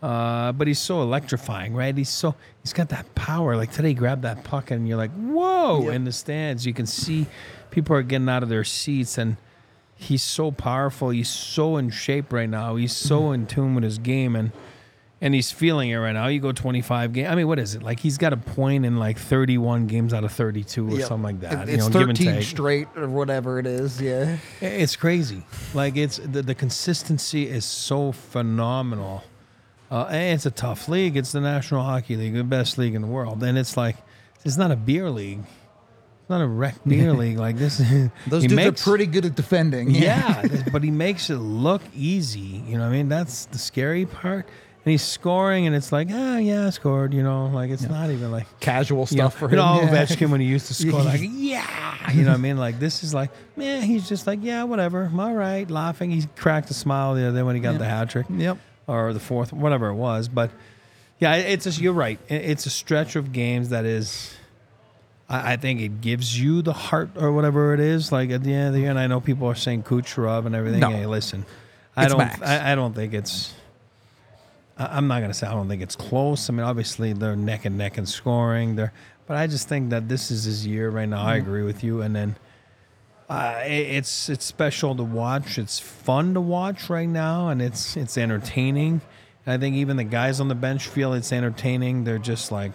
[0.02, 1.96] Uh, but he's so electrifying, right?
[1.96, 3.56] He's so he's got that power.
[3.56, 5.84] Like today, he grabbed that puck and you're like, whoa!
[5.84, 5.92] Yep.
[5.94, 7.26] In the stands, you can see
[7.70, 9.36] people are getting out of their seats, and
[9.94, 11.10] he's so powerful.
[11.10, 12.76] He's so in shape right now.
[12.76, 14.52] He's so in tune with his game, and
[15.22, 16.26] and he's feeling it right now.
[16.26, 17.28] You go 25 games.
[17.30, 17.82] I mean, what is it?
[17.82, 21.08] Like he's got a point in like 31 games out of 32 or Yep.
[21.08, 21.68] something like that.
[21.68, 22.44] It- you It's know, give and 13 take.
[22.44, 23.98] straight or whatever it is.
[24.00, 24.36] Yeah.
[24.60, 25.42] It's crazy.
[25.72, 29.24] Like it's the, the consistency is so phenomenal.
[29.90, 31.16] Uh, it's a tough league.
[31.16, 33.42] It's the National Hockey League, the best league in the world.
[33.42, 33.96] And it's like
[34.44, 35.40] it's not a beer league.
[36.20, 37.78] It's not a rec beer league like this.
[38.26, 39.90] Those dudes makes- are pretty good at defending.
[39.92, 42.40] Yeah, but he makes it look easy.
[42.66, 43.08] You know what I mean?
[43.08, 44.46] That's the scary part.
[44.84, 47.12] And he's scoring, and it's like, ah, yeah, I scored.
[47.12, 49.56] You know, like it's not even like Casual you know, stuff for you him.
[49.56, 49.88] know, yeah.
[50.04, 52.56] Ovechkin when he used to score, like, yeah, you know what I mean?
[52.56, 56.12] Like, this is like, man, he's just like, yeah, whatever, I'm all right, laughing.
[56.12, 57.78] He cracked a smile the other day when he got Yeah.
[57.78, 58.58] the hat trick Yep.
[58.88, 60.28] Or the fourth, whatever it was.
[60.28, 60.52] But
[61.18, 62.20] yeah, it's just, you're right.
[62.28, 64.36] It's a stretch of games that is,
[65.28, 68.12] I, I think it gives you the Hart or whatever it is.
[68.12, 70.54] Like at the end of the year, and I know people are saying Kucherov and
[70.54, 70.78] everything.
[70.80, 70.90] No.
[70.90, 71.44] Hey, listen,
[71.96, 73.54] I It's don't, I, I don't think it's.
[74.78, 76.48] I- I'm not gonna say I don't think it's close.
[76.48, 78.76] I mean, obviously they're neck and neck in scoring.
[78.76, 78.92] They're,
[79.26, 81.26] but I just think that this is his year right now.
[81.26, 81.48] I mm-hmm.
[81.48, 82.02] agree with you.
[82.02, 82.36] And then
[83.28, 85.58] uh, it's it's special to watch.
[85.58, 89.00] It's fun to watch right now, and it's it's entertaining.
[89.44, 92.04] And I think even the guys on the bench feel it's entertaining.
[92.04, 92.72] They're just like,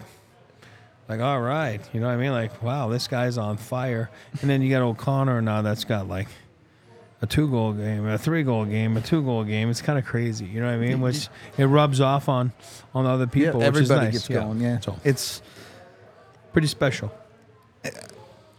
[1.08, 2.32] like all right, you know what I mean?
[2.32, 4.10] Like wow, this guy's on fire.
[4.40, 6.28] And then you got O'Connor now that's got like
[7.22, 9.70] a two goal game, a three goal game, a two goal game.
[9.70, 11.00] It's kind of crazy, you know what I mean?
[11.00, 12.52] Which it rubs off on
[12.94, 13.60] on other Yeah, people.
[13.62, 14.12] is everybody nice.
[14.14, 14.60] gets going.
[14.60, 14.80] Yeah.
[14.80, 15.40] so It's
[16.52, 17.12] pretty special.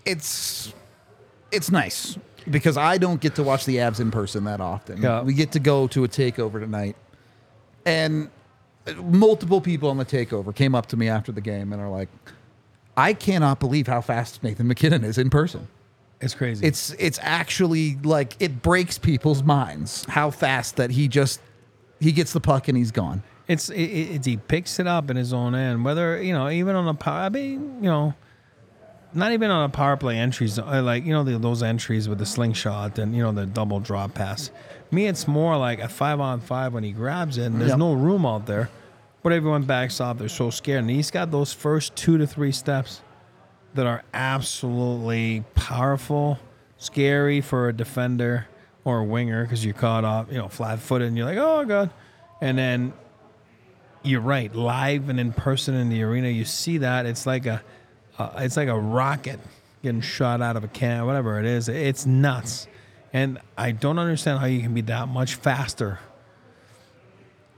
[0.06, 0.74] it's
[1.54, 2.18] it's nice
[2.50, 5.02] because I don't get to watch the abs in person that often.
[5.02, 5.22] Yeah.
[5.22, 6.96] We get to go to a takeover tonight,
[7.86, 8.30] and
[8.88, 11.90] uh, multiple people on the takeover came up to me after the game and are
[11.90, 12.10] like,
[12.98, 15.68] "I cannot believe how fast Nathan MacKinnon is in person."
[16.20, 16.66] It's crazy.
[16.66, 21.42] It's it's actually like it breaks people's minds how fast that he just
[22.00, 23.24] he gets the puck and he's gone.
[23.48, 25.84] It's it, he picks it up in his own end.
[25.84, 28.14] Whether you know, even on a power, I mean, you know,
[29.14, 32.18] not even on a power play entries, uh, like you know the, those entries with
[32.20, 34.52] the slingshot and you know the double drop pass.
[34.92, 37.80] Me, it's more like a five on five when he grabs it, and there's Yep.
[37.80, 38.70] no room out there.
[39.24, 40.18] But everyone backs off.
[40.18, 43.02] They're so scared, and he's got those first two to three steps
[43.74, 46.38] that are absolutely powerful,
[46.78, 48.48] scary for a defender
[48.84, 51.64] or a winger because you're caught off, you know, flat footed, and you're like, oh
[51.66, 51.90] god,
[52.42, 52.94] and then
[54.04, 54.54] you're right.
[54.54, 57.64] Live and in person in the arena, you see that it's like a,
[58.18, 59.40] uh, it's like a rocket
[59.82, 61.68] getting shot out of a can, whatever it is.
[61.70, 62.68] It's nuts,
[63.12, 66.00] and I don't understand how you can be that much faster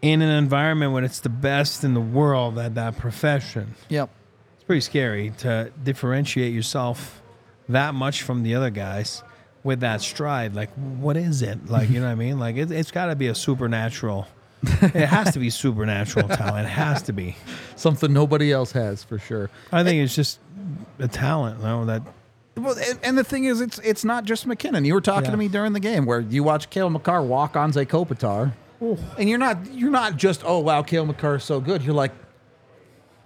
[0.02, 3.76] in an environment when it's the best in the world at that profession.
[3.90, 4.10] Yep.
[4.56, 7.22] It's pretty scary to differentiate yourself
[7.70, 9.24] that much from the other guys
[9.64, 10.54] with that stride.
[10.54, 11.70] Like, what is it?
[11.70, 12.40] Like, you know what I mean?
[12.40, 14.28] Like, it, it's got to be a supernatural.
[14.82, 16.66] it has to be supernatural talent.
[16.68, 17.36] It has to be.
[17.76, 19.50] Something nobody else has for sure.
[19.72, 20.40] I think it's just
[21.00, 21.60] a talent.
[21.60, 22.02] You know, that
[22.58, 24.86] Well, and, and the thing is, it's it's not just MacKinnon.
[24.86, 25.32] You were talking Yeah.
[25.32, 28.54] to me during the game where you watch Cale Makar walk on Zay Kopitar,
[29.18, 31.84] and you're not you're not just oh wow Cale Makar is so good.
[31.84, 32.12] You're like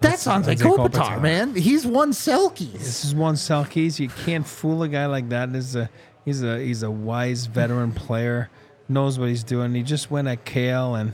[0.01, 1.21] that's on Zay Anze Kopitar, Kopitar.
[1.21, 1.55] man.
[1.55, 2.71] He's won Selkes.
[2.73, 3.99] this is one Selkes.
[3.99, 5.51] You can't fool a guy like that.
[5.53, 5.89] This is a
[6.25, 8.49] He's a he's a wise veteran player,
[8.87, 9.73] knows what he's doing.
[9.73, 11.13] He just went at Cale and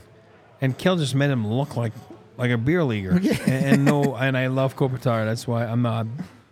[0.62, 1.94] and Cale just made him look like
[2.38, 3.12] like a beer leaguer.
[3.46, 5.26] and, and no, and I love Kopitar.
[5.26, 6.08] That's why I'm not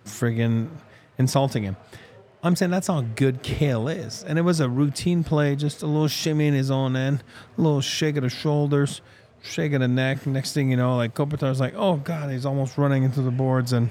[0.05, 0.69] friggin'
[1.17, 1.77] insulting him.
[2.41, 4.23] I'm saying that's how good Cale is.
[4.23, 7.23] And it was a routine play, just a little shimmy in his own end,
[7.57, 9.01] a little shake of the shoulders,
[9.41, 10.27] shake of the neck.
[10.27, 13.71] Next thing you know, like Kopitar's like, oh God, he's almost running into the boards
[13.71, 13.89] and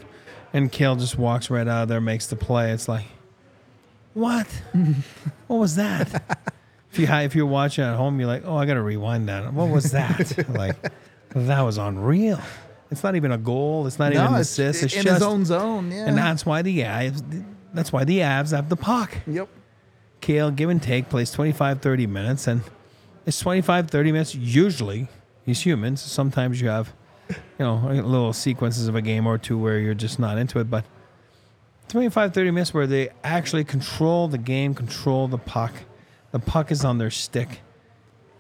[0.53, 2.73] and Cale just walks right out of there, makes the play.
[2.73, 3.07] It's like,
[4.13, 4.47] what?
[5.47, 6.53] what was that?
[6.93, 9.53] If you if you're watching at home, you're like, oh, I gotta rewind that.
[9.53, 10.47] What was that?
[10.51, 10.77] like,
[11.31, 12.41] that was unreal.
[12.91, 13.87] It's not even a goal.
[13.87, 14.83] It's not even an assist.
[14.83, 15.91] It's in just his own zone.
[15.91, 16.07] Yeah.
[16.07, 19.17] and that's why the Avs, that's why the Avs have the puck.
[19.27, 19.49] yep.
[20.21, 22.47] Cale, give and take, plays 25, 30 minutes.
[22.47, 22.61] And
[23.25, 24.35] it's 25, 30 minutes.
[24.35, 25.09] Usually,
[25.47, 25.97] he's human.
[25.97, 26.93] So sometimes you have,
[27.31, 30.71] you know, little sequences of a game or two where you're just not into it.
[30.71, 30.85] But
[31.89, 35.73] 25, 30 minutes where they actually control the game, control the puck.
[36.33, 37.61] The puck is on their stick.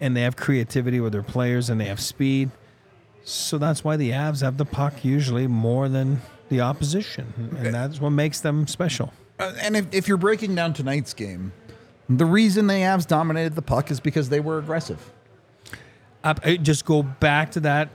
[0.00, 2.50] And they have creativity with their players and they have speed.
[3.24, 7.56] So that's why the Avs have the puck usually more than the opposition.
[7.58, 9.12] And that's what makes them special.
[9.38, 11.52] Uh, and if, if you're breaking down tonight's game,
[12.08, 15.12] the reason the Avs dominated the puck is because they were aggressive.
[16.24, 17.90] I, just go back to that.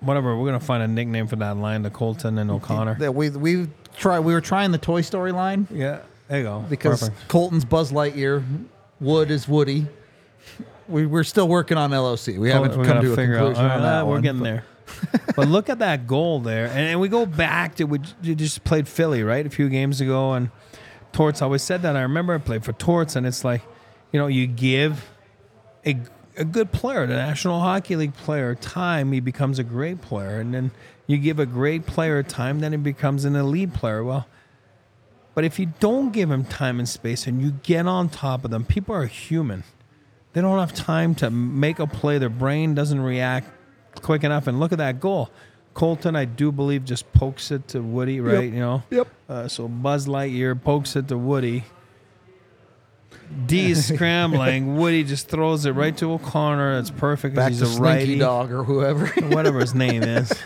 [0.00, 2.96] Whatever, we're gonna find a nickname for that line, the Colton and O'Connor.
[2.98, 6.64] That we we try we were trying the Toy Story line Yeah, there you go.
[6.68, 7.28] because Perfect.
[7.28, 8.44] Colton's Buzz Lightyear,
[9.00, 9.86] Wood is Woody.
[10.88, 12.28] We, we're still working on LOC.
[12.38, 13.76] We haven't come gotta a conclusion out.
[13.76, 14.64] on that we're one, getting but- there.
[15.36, 18.86] but look at that goal there, and, and we go back to we just played
[18.86, 20.48] Philly right a few games ago, and
[21.12, 21.96] Torts always said that.
[21.96, 23.62] I remember I played for Torts, and it's like,
[24.12, 25.10] you know, you give
[25.84, 25.98] a
[26.36, 30.54] a good player, the National Hockey League player, time, he becomes a great player, and
[30.54, 30.70] then
[31.08, 34.04] you give a great player time, then he becomes an elite player.
[34.04, 34.28] Well.
[35.36, 38.50] But if you don't give them time and space and you get on top of
[38.50, 39.64] them, people are human.
[40.32, 42.16] They don't have time to make a play.
[42.16, 43.46] Their brain doesn't react
[44.00, 44.46] quick enough.
[44.46, 45.28] And look at that goal.
[45.74, 48.50] Colton, I do believe, just pokes it to Woody, right?
[48.50, 48.82] You know?
[48.88, 49.08] Yep.
[49.28, 51.64] Uh, so Buzz Lightyear pokes it to Woody.
[53.44, 54.78] D is scrambling.
[54.78, 56.78] Woody just throws it right to O'Connor.
[56.78, 57.36] It's perfect.
[57.36, 59.06] Back he's to a Slinky righty Dog or whoever.
[59.28, 60.32] whatever his name is.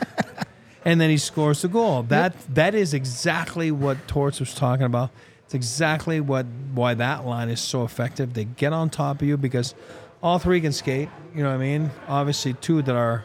[0.84, 2.02] And then he scores the goal.
[2.04, 5.10] That that is exactly what Torts was talking about.
[5.44, 8.34] It's exactly what why that line is so effective.
[8.34, 9.74] They get on top of you because
[10.22, 11.08] all three can skate.
[11.34, 11.90] You know what I mean?
[12.08, 13.24] Obviously, two that are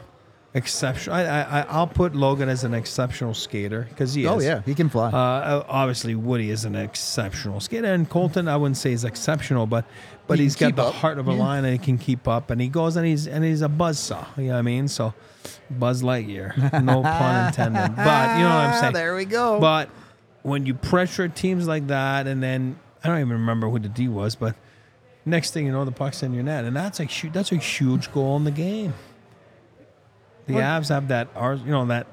[0.56, 1.15] exceptional.
[1.15, 4.32] I, I I- I'll put Logan as an exceptional skater because he is.
[4.32, 5.10] oh yeah, he can fly.
[5.12, 9.86] Uh, obviously, Woody is an exceptional skater, and Colton I wouldn't say is exceptional, but
[10.28, 10.96] but He he's can got the up.
[10.96, 11.38] heart of a Yeah.
[11.39, 14.00] line, and he can keep up, and he goes and he's and he's a buzz
[14.00, 14.26] saw.
[14.38, 14.88] You know what I mean?
[14.88, 15.13] So,
[15.70, 17.96] Buzz Lightyear, no pun intended.
[17.96, 18.94] But you know what I'm saying?
[18.94, 19.60] There we go.
[19.60, 19.89] But
[20.41, 24.08] when you pressure teams like that, and then I don't even remember who the D
[24.08, 24.56] was, but
[25.26, 28.12] next thing you know, the puck's in your net, and that's a that's a huge
[28.12, 28.94] goal in the game.
[30.47, 32.08] The Avs have that, you know, that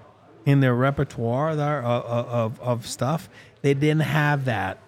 [0.47, 3.29] in their repertoire there of, of of stuff.
[3.63, 4.79] They didn't have that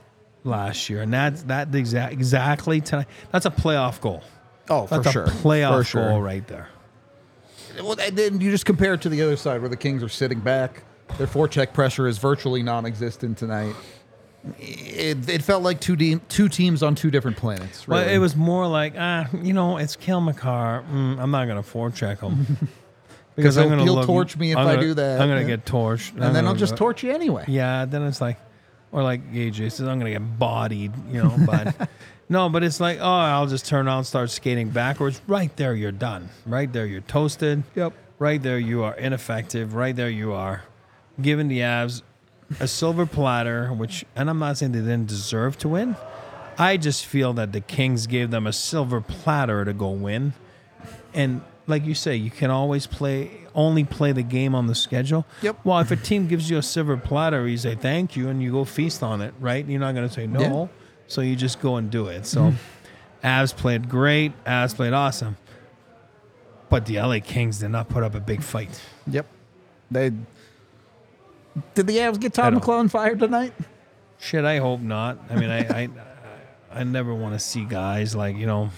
[0.43, 3.07] last year, and that's that exact exactly tonight.
[3.31, 4.23] That's a playoff goal.
[4.71, 5.25] oh, for That's sure.
[5.25, 6.09] a playoff for sure.
[6.09, 6.69] goal right there.
[7.81, 10.09] Well, and then you just compare it to the other side where the Kings are
[10.09, 10.85] sitting back.
[11.19, 13.75] Their forecheck pressure is virtually non-existent tonight.
[14.59, 17.89] It, it felt like two de- two teams on two different planets.
[17.89, 20.85] Well, it was more like, ah, you know, it's Kill Makar.
[20.91, 22.69] Mm, I'm not gonna forecheck him
[23.37, 25.21] because he'll- he'll torch me if I'm I do that.
[25.21, 27.45] I'm gonna get torched, I'm and then I'll just go- torch you anyway.
[27.49, 28.39] Yeah, then it's like,
[28.93, 31.35] or like AJ says, I'm gonna get bodied, you know.
[31.47, 31.89] But
[32.29, 35.21] no, but it's like, oh, I'll just turn around, start skating backwards.
[35.27, 36.29] Right there, you're done.
[36.47, 37.63] Right there, you're toasted.
[37.75, 37.93] Yep.
[38.19, 39.75] Right there, you are ineffective.
[39.75, 40.63] Right there, you are
[41.21, 42.03] giving the Avs
[42.61, 45.97] a silver platter, which, and I'm not saying they didn't deserve to win.
[46.57, 50.35] I just feel that the Kings gave them a silver platter to go win.
[51.13, 55.25] And like you say, you can always play only play the game on the schedule.
[55.43, 55.61] Yep.
[55.65, 58.53] Well, if a team gives you a silver platter, you say thank you and you
[58.53, 59.65] go feast on it, right?
[59.67, 60.41] You're not going to say no.
[60.41, 60.67] Yeah.
[61.07, 62.27] So you just go and do it.
[62.27, 63.27] So mm-hmm.
[63.27, 64.33] Avs played great.
[64.45, 65.37] Avs played awesome.
[66.69, 68.81] But the LA Kings did not put up a big fight.
[69.07, 69.27] Yep.
[69.91, 70.11] They
[71.75, 73.53] did the Avs get Todd McLellan fired tonight?
[74.19, 75.19] Shit, I hope not.
[75.31, 75.89] I mean, I, I,
[76.73, 78.71] I never want to see guys like you know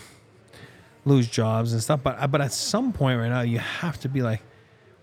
[1.06, 2.00] lose jobs and stuff.
[2.02, 4.42] But but at some point right now, you have to be like,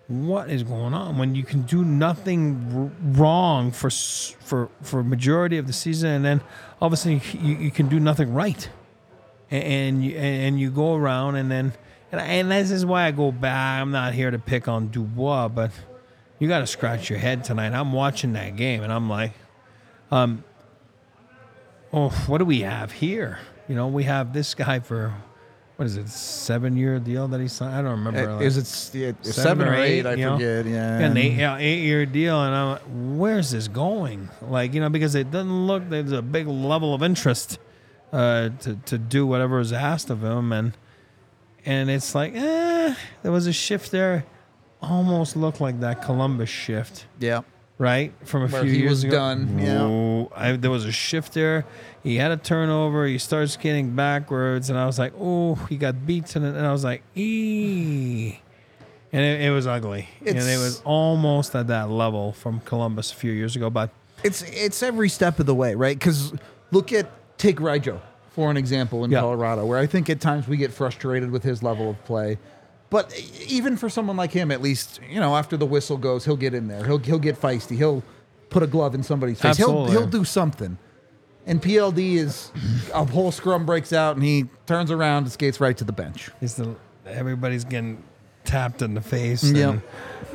[0.07, 5.57] what is going on when you can do nothing r- wrong for for for majority
[5.57, 6.41] of the season, and then
[6.79, 8.69] all of a sudden you, you can do nothing right,
[9.49, 11.73] and, and you and you go around and then
[12.11, 13.81] and, and this is why I go back.
[13.81, 15.71] I'm not here to pick on Dubois, but
[16.37, 17.73] you got to scratch your head tonight.
[17.73, 19.31] I'm watching that game and I'm like
[20.11, 20.43] um,
[21.91, 23.39] oh, what do we have here?
[23.67, 25.15] You know, we have this guy for
[25.75, 27.75] what is it, seven year deal that he signed?
[27.75, 28.29] I don't remember.
[28.29, 30.05] Uh, like, Is it s- yeah, seven, or eight?
[30.05, 30.35] I you know?
[30.37, 30.65] forget.
[30.65, 30.99] Yeah.
[30.99, 32.81] an eight, yeah, eight year deal, and I'm like,
[33.19, 34.29] where's this going?
[34.41, 37.57] Like, you know, because it doesn't look there's a big level of interest
[38.11, 40.73] uh, to to do whatever is asked of him, and
[41.65, 44.25] and it's like, eh, there was a shift there,
[44.81, 47.41] almost looked like that Columbus shift yeah.
[47.83, 49.11] Right from a Where few he years was ago.
[49.17, 49.73] done, yeah.
[49.75, 51.65] No, I, there was a shift there.
[52.01, 53.05] He had a turnover.
[53.05, 56.83] He started skating backwards, and I was like, "Oh, he got beaten," and I was
[56.83, 58.39] like, "Ee,"
[59.11, 60.07] and it, it was ugly.
[60.25, 63.69] and it was almost at that level from Columbus a few years ago.
[63.69, 63.89] But
[64.23, 65.97] It's it's every step of the way, right?
[65.97, 66.33] Because
[66.71, 67.99] look at take Rijo
[68.31, 69.19] for an example in Yeah.
[69.19, 72.37] Colorado, where I think at times we get frustrated with his level of play.
[72.93, 73.11] But
[73.47, 76.53] even for someone like him, at least you know after the whistle goes, he'll get
[76.53, 76.85] in there.
[76.85, 77.75] He'll he'll get feisty.
[77.75, 78.03] He'll
[78.51, 79.59] put a glove in somebody's face.
[79.59, 79.93] Absolutely.
[79.93, 80.77] He'll he'll do something.
[81.47, 82.51] And PLD is
[82.93, 86.29] a whole scrum breaks out and he turns around and skates right to the bench.
[86.39, 86.75] it's the
[87.07, 88.03] everybody's getting
[88.53, 89.69] tapped in the face, Yep.
[89.69, 89.81] and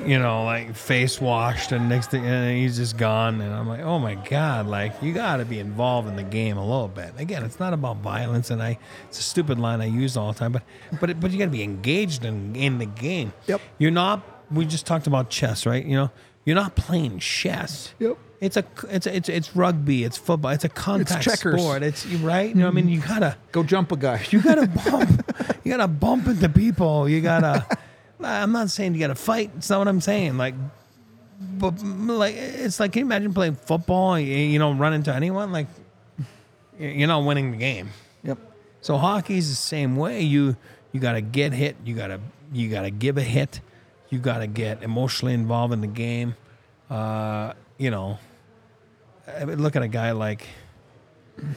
[0.09, 3.40] you know, like face washed, and next thing, and he's just gone.
[3.40, 6.57] And I'm like, oh my god, like you got to be involved in the game
[6.57, 7.12] a little bit.
[7.18, 8.78] Again, it's not about violence, and I,
[9.09, 10.62] it's a stupid line I use all the time, but
[11.00, 13.33] but it, but you got to be engaged in in the game.
[13.46, 13.61] Yep.
[13.78, 14.22] You're not.
[14.50, 15.85] We just talked about chess, right?
[15.85, 16.11] You know,
[16.44, 17.92] you're not playing chess.
[17.98, 18.16] Yep.
[18.40, 20.04] It's a it's a, it's it's rugby.
[20.04, 20.52] It's football.
[20.52, 21.61] It's a contact checkers.
[21.61, 21.83] sport.
[21.83, 22.48] It's right.
[22.50, 24.22] You know, what I mean, you gotta Go jump a guy.
[24.31, 25.11] you gotta bump.
[25.64, 27.09] you gotta bump into people.
[27.09, 27.66] You gotta.
[28.20, 29.50] I'm not saying you gotta fight.
[29.57, 30.37] It's not what I'm saying.
[30.37, 30.54] Like,
[31.40, 34.14] but like it's like can you imagine playing football?
[34.14, 35.52] And you, don't run into anyone.
[35.52, 35.68] Like,
[36.78, 37.90] you're not winning the game.
[38.24, 38.38] Yep.
[38.81, 40.22] So hockey's the same way.
[40.22, 40.57] You
[40.92, 41.76] you gotta get hit.
[41.85, 42.20] You gotta
[42.52, 43.61] you gotta give a hit.
[44.11, 46.35] You gotta get emotionally involved in the game.
[46.90, 48.18] Uh, you know,
[49.44, 50.46] look at a guy like.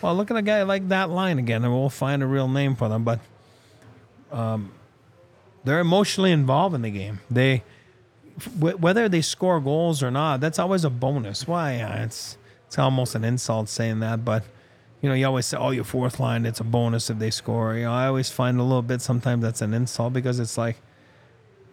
[0.01, 2.75] Well, look at a guy like that line again, and we'll find a real name
[2.75, 3.03] for them.
[3.03, 3.19] But
[4.31, 4.71] um,
[5.63, 7.19] they're emotionally involved in the game.
[7.29, 7.63] They
[8.59, 11.47] wh- whether they score goals or not, that's always a bonus.
[11.47, 11.75] Why?
[11.75, 14.43] Yeah, it's it's almost an insult saying that, but
[15.01, 17.75] you know, you always say, "Oh, your fourth line, it's a bonus if they score."
[17.75, 20.77] You know, I always find a little bit sometimes that's an insult because it's like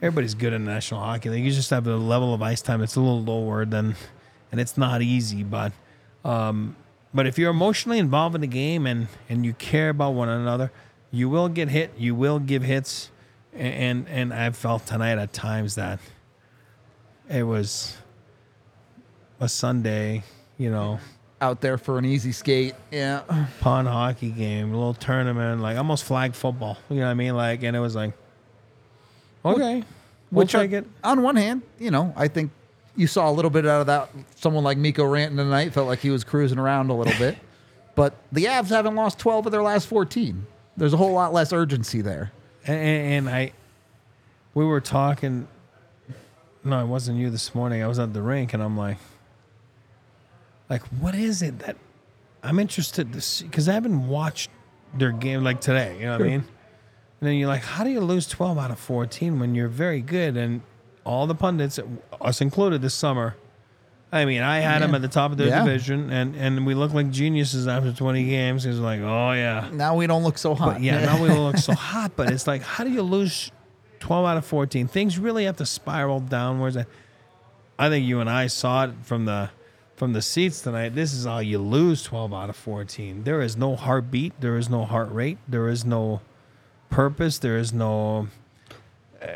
[0.01, 1.44] everybody's good in National Hockey League.
[1.44, 3.96] You just have a level of ice time that's a little lower than,
[4.51, 5.42] and it's not easy.
[5.42, 5.72] But,
[6.24, 6.77] um,
[7.12, 10.72] but if you're emotionally involved in the game and and you care about one another,
[11.11, 11.92] you will get hit.
[11.98, 13.11] You will give hits,
[13.59, 16.01] and and, I've felt tonight at times that
[17.29, 17.97] it was
[19.40, 20.23] a Sunday,
[20.57, 20.99] you know,
[21.40, 22.75] Out there for an easy skate.
[22.90, 23.23] Yeah.
[23.61, 26.79] pond hockey game, a little tournament, like almost flag football.
[26.88, 27.37] You know what I mean?
[27.37, 28.12] Like, and it was like,
[29.44, 29.85] okay,
[30.31, 30.87] we'll Which uh, take on, it.
[31.05, 32.51] on one hand, you know, I think
[32.97, 34.11] you saw a little bit out of that.
[34.37, 37.37] Someone like Mikko Rantanen tonight felt like he was cruising around a little bit.
[37.94, 40.47] But the Avs haven't lost 12 of their last 14.
[40.77, 42.31] There's a whole lot less urgency there.
[42.66, 43.53] And, and I,
[44.55, 45.49] we were talking.
[46.64, 47.83] No, it wasn't you this morning.
[47.83, 48.99] I was at the rink, and I'm like,
[50.68, 51.77] like, what is it that
[52.42, 53.44] I'm interested to see?
[53.44, 54.51] Because I haven't watched
[54.94, 55.97] their game like today.
[55.99, 56.44] You know what I mean?
[57.21, 60.01] And then you're like, how do you lose 12 out of 14 when you're very
[60.01, 60.37] good?
[60.37, 60.62] And
[61.05, 61.81] all the pundits,
[62.21, 63.37] us included, this summer.
[64.11, 65.64] I mean, I had them at the top of their Yeah.
[65.64, 68.64] division, and, and we looked like geniuses after 20 games.
[68.64, 70.75] It's like, oh yeah, Now we don't look so hot.
[70.75, 72.12] but yeah, now we look so hot.
[72.16, 73.53] But it's like, how do you lose
[74.01, 74.88] 12 out of 14?
[74.88, 76.77] Things really have to spiral downwards.
[76.77, 76.87] And
[77.79, 79.51] I think you and I saw it from the
[79.97, 80.94] from the seats tonight.
[80.94, 83.25] This is how you lose 12 out of 14.
[83.25, 84.40] There is no heartbeat.
[84.40, 85.38] There is no heart rate.
[85.49, 86.21] There is no
[86.88, 87.38] purpose.
[87.38, 88.29] There is no
[89.21, 89.27] uh,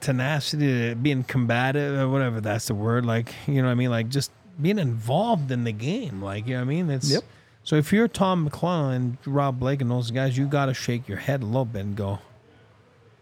[0.00, 3.04] tenacity, being combative, or whatever that's the word.
[3.06, 3.90] Like, you know what I mean?
[3.90, 6.22] Like, just being involved in the game.
[6.22, 6.90] Like, you know what I mean?
[6.90, 7.22] It's Yep.
[7.62, 11.18] so if you're Todd McLellan Rob Blake and those guys, you got to shake your
[11.18, 12.18] head a little bit and go,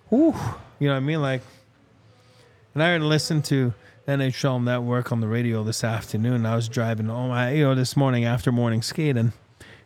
[0.09, 0.35] "Whew,"
[0.79, 1.21] you know what I mean?
[1.23, 1.43] Like,
[2.75, 3.75] and I listened to
[4.07, 6.47] NHL Network on the radio this afternoon.
[6.47, 9.33] I was driving home, I, you know, this morning after morning skate, and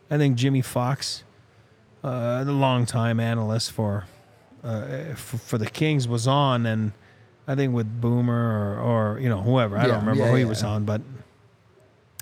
[0.09, 1.23] I think Jimmy Fox,
[2.03, 4.05] uh, the longtime analyst for,
[4.63, 6.91] uh, for for the Kings, was on, and
[7.47, 8.33] I think with Boomer
[8.77, 10.47] or or you know whoever I Yeah, don't remember yeah, who he yeah.
[10.49, 11.01] was on, but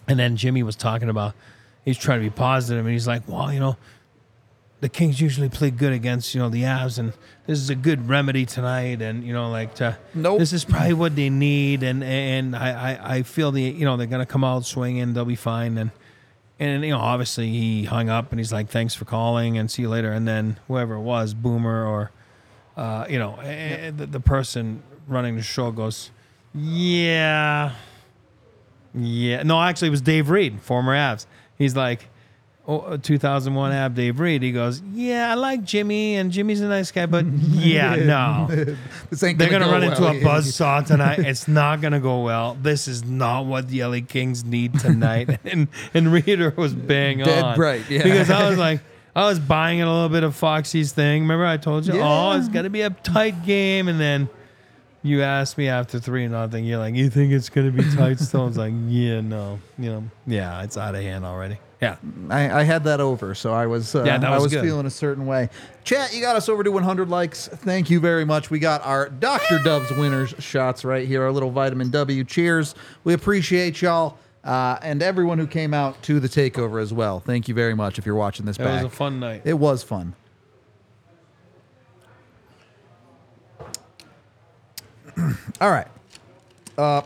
[0.07, 1.33] and then Jimmy was talking about
[1.85, 3.77] he's trying to be positive, and he's like, well, you know,
[4.81, 7.13] the Kings usually play good against you know the Avs, and
[7.45, 10.39] this is a good remedy tonight, and you know like to, Nope.
[10.39, 13.97] this is probably what they need, and and I, I I feel the you know
[13.97, 15.91] they're gonna come out swinging, they'll be fine, and
[16.59, 19.81] and you know obviously he hung up and he's like thanks for calling and see
[19.83, 22.11] you later, and then whoever it was, Boomer or
[22.79, 26.11] uh, you know eh, the, the person running the show goes,
[26.53, 27.73] yeah.
[28.95, 31.27] Yeah, no, actually, it was Dave Reid, former Avs.
[31.57, 32.07] He's like,
[32.67, 34.41] oh, uh, 2001 Ab Dave Reid.
[34.41, 38.47] He goes, "Yeah, I like Jimmy, and Jimmy's a nice guy, but yeah, no,
[39.11, 41.19] they're gonna go run into a buzz saw tonight.
[41.19, 42.57] It's not gonna go well.
[42.59, 47.43] This is not what the LA Kings need tonight." and and Reader was bang Dead
[47.43, 48.03] on, right, yeah.
[48.03, 48.81] because I was like.
[49.19, 51.23] I was buying a little bit of Foxy's thing.
[51.23, 51.97] Remember, I told you, oh,
[52.31, 52.37] Yeah.
[52.37, 54.29] it's got to be a tight game, and then
[55.03, 56.63] you asked me after three nothing.
[56.65, 58.41] You're like, you think it's gonna be tight still?
[58.43, 61.57] I was like, yeah, no, you know, yeah, it's out of hand already.
[61.81, 61.95] Yeah,
[62.29, 64.63] I, I had that over, so I was uh, Yeah, that I was was good.
[64.65, 65.49] feeling a certain way.
[65.85, 67.47] Chat, you got us over to 100 likes.
[67.47, 68.49] Thank you very much.
[68.49, 69.59] We got our Dr.
[69.63, 72.25] Dubs winners shots right here, our little vitamin W.
[72.25, 72.75] Cheers.
[73.05, 77.19] We appreciate y'all uh, and everyone who came out to the takeover as well.
[77.19, 78.83] Thank you very much if you're watching this it back.
[78.83, 79.41] was a fun night.
[79.45, 80.15] It was fun.
[85.61, 85.87] All right.
[86.77, 87.01] Uh,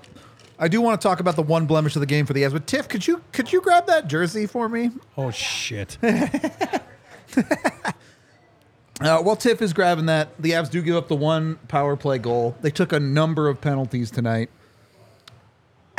[0.60, 2.54] I do want to talk about the one blemish of the game for the Avs.
[2.54, 4.92] But Tiff, could you could you grab that jersey for me?
[5.18, 5.98] oh shit!
[9.02, 12.20] Uh, while Tiff is grabbing that, the Avs do give up the one power play
[12.20, 12.56] goal.
[12.62, 14.50] They took a number of penalties tonight.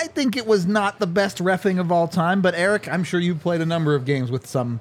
[0.04, 3.18] I think it was not the best refing of all time, but Eric, I'm sure
[3.18, 4.80] you played a number of games with some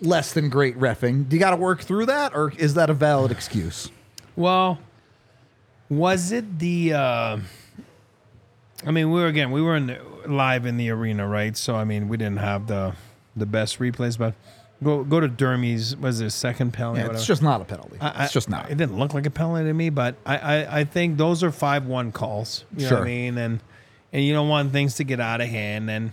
[0.00, 1.28] less than great refing.
[1.28, 3.90] Do you got to work through that, or is that a valid excuse?
[4.34, 4.78] Well,
[5.90, 6.94] was it the?
[6.94, 7.38] Uh,
[8.86, 11.54] I mean, we were again, we were in the, live in the arena, right?
[11.54, 12.94] So I mean, we didn't have the
[13.36, 14.32] the best replays, but
[14.82, 15.96] go go to Dermy's.
[15.98, 17.00] Was it second penalty?
[17.00, 17.98] Yeah, it's just not a penalty.
[18.00, 18.70] I- I- it's just not.
[18.70, 21.52] It didn't look like a penalty to me, but I, I, I think those are
[21.52, 22.64] five one calls.
[22.74, 22.98] You know Sure.
[23.00, 23.36] what I mean?
[23.38, 23.60] And
[24.14, 26.12] and you don't want things to get out of hand and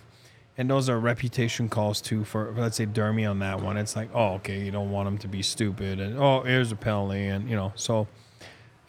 [0.57, 3.77] and those are reputation calls too for, for let's say Dermy on that one.
[3.77, 6.75] It's like, oh okay, you don't want him to be stupid and oh here's a
[6.75, 8.07] penalty and you know, so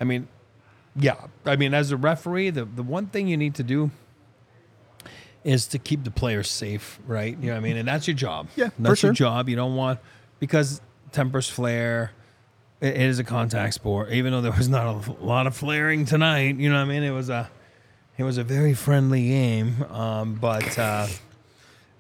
[0.01, 0.27] I mean
[0.97, 1.17] yeah.
[1.47, 3.91] I mean as a referee, the, the one thing you need to do
[5.45, 7.37] is to keep the players safe, right?
[7.39, 7.77] You know what I mean?
[7.77, 8.49] And that's your job.
[8.55, 9.09] Yeah, That's sure.
[9.09, 9.49] your job.
[9.49, 9.99] You don't want
[10.39, 12.13] because tempers flare.
[12.81, 16.05] It, it is a contact sport, even though there was not a lot of flaring
[16.05, 16.57] tonight.
[16.57, 17.03] You know what I mean?
[17.03, 17.51] It was a
[18.23, 21.09] it was a very friendly game, um, but uh,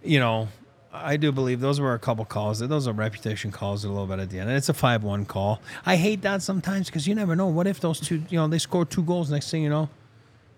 [0.04, 0.46] you know,
[0.92, 2.60] I do believe those were a couple calls.
[2.60, 5.60] Those are reputation calls a little bit at the end, and it's a five-one call.
[5.84, 7.48] I hate that sometimes because you never know.
[7.48, 9.88] What if those two, you know, they score two goals next thing you know,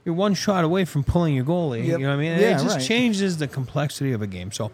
[0.04, 1.86] you're one shot away from pulling your goalie.
[1.86, 1.98] Yep.
[1.98, 2.38] You know what I mean?
[2.38, 2.84] Yeah, it just right.
[2.84, 4.52] changes the complexity of a game.
[4.52, 4.70] So,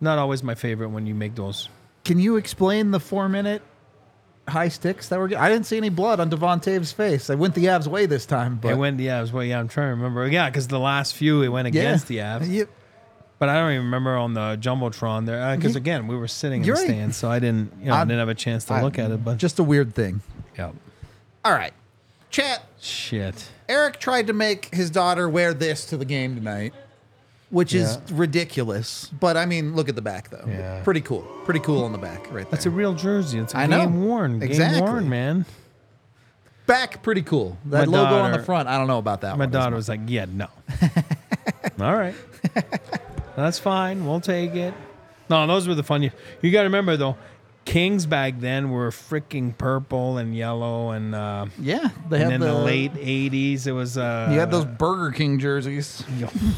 [0.00, 1.68] not always my favorite when you make those.
[2.06, 3.60] Can you explain the four minute
[4.48, 5.30] high sticks that were?
[5.36, 7.30] I didn't see any blood on Devon Toews' face.
[7.30, 9.32] I went the Avs way this time, but it went the Avs.
[9.32, 10.26] Well, yeah, I'm trying to remember.
[10.28, 11.82] Yeah, because the last few it went yeah.
[11.82, 12.50] against the Avs.
[12.50, 12.68] Yep.
[13.38, 16.62] But I don't even remember on the jumbotron there uh, because again we were sitting
[16.62, 16.84] in the right.
[16.84, 19.10] stands, so I didn't, you know, I didn't have a chance to I- look at
[19.12, 19.24] it.
[19.24, 20.22] But Just a weird thing.
[20.58, 20.72] yeah,
[21.44, 21.72] All right,
[22.30, 22.64] chat.
[22.80, 23.48] shit.
[23.68, 26.74] Eric tried to make his daughter wear this to the game tonight,
[27.50, 29.10] which is ridiculous.
[29.20, 30.44] But I mean, look at the back though.
[30.46, 30.82] Yeah.
[30.84, 31.22] Pretty cool.
[31.44, 32.44] Pretty cool on the back right there.
[32.50, 33.38] That's a real jersey.
[33.38, 33.80] It's a I know.
[33.80, 34.42] game worn.
[34.42, 34.80] Exactly.
[34.80, 35.44] Game worn, man.
[36.66, 37.56] back pretty cool.
[37.66, 39.50] That My logo on the front, I don't know about that My one.
[39.50, 40.48] daughter was like, "Yeah, no."
[41.80, 42.14] All right,
[43.36, 44.04] that's fine.
[44.06, 44.74] We'll take it.
[45.30, 46.02] No, those were the fun.
[46.02, 46.10] You,
[46.42, 47.16] you got to remember though,
[47.68, 52.40] Kings back then were freaking purple and yellow, and uh, Yeah, they and had in
[52.40, 53.98] the, the, late '80s it was.
[53.98, 56.02] Uh, You had those Burger King jerseys.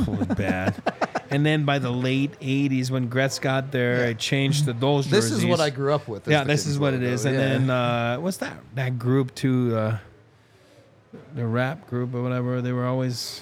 [0.06, 0.80] Was bad.
[1.30, 5.30] and then by the late '80s, when Gretz got there, it changed to those jerseys.
[5.30, 6.28] This is what I grew up with.
[6.28, 7.22] Yeah, this is what it is.
[7.22, 7.26] is.
[7.26, 7.40] And yeah.
[7.40, 8.58] then uh, what's that?
[8.76, 9.98] That group too, uh,
[11.34, 12.62] the rap group or whatever.
[12.62, 13.40] They were always.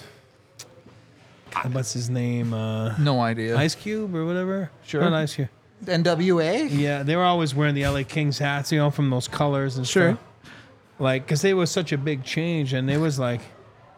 [1.71, 2.55] What's his name?
[2.55, 3.59] Uh, no idea.
[3.59, 4.71] Ice Cube or whatever.
[4.85, 5.03] Sure.
[5.03, 5.51] Not Ice Cube.
[5.85, 6.69] NWA.
[6.71, 9.87] Yeah, they were always wearing the LA Kings hats, you know, from those colors and
[9.87, 9.93] stuff.
[10.03, 10.13] Sure.
[10.15, 10.53] stuff.
[11.01, 13.41] Like, because they was such a big change, and it was like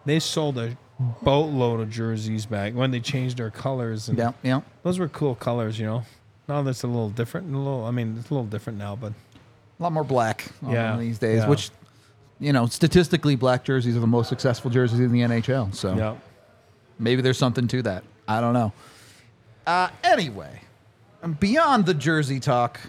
[0.04, 0.76] they sold a
[1.22, 4.08] boatload of jerseys back when they changed their colors.
[4.08, 4.60] And Yeah, yeah.
[4.82, 6.02] those were cool colors, you know.
[6.46, 7.54] Now that's a little different.
[7.54, 9.12] A little, I mean, it's a little different now, but
[9.78, 11.48] A lot more black on Yeah, these days, yeah.
[11.48, 11.70] which,
[12.38, 15.74] you know, statistically, black jerseys are the most successful jerseys in the NHL.
[15.74, 16.16] So yeah.
[16.98, 18.04] maybe there's something to that.
[18.28, 18.72] I don't know.
[19.66, 20.60] Uh, anyway,
[21.38, 22.80] beyond the jersey talk,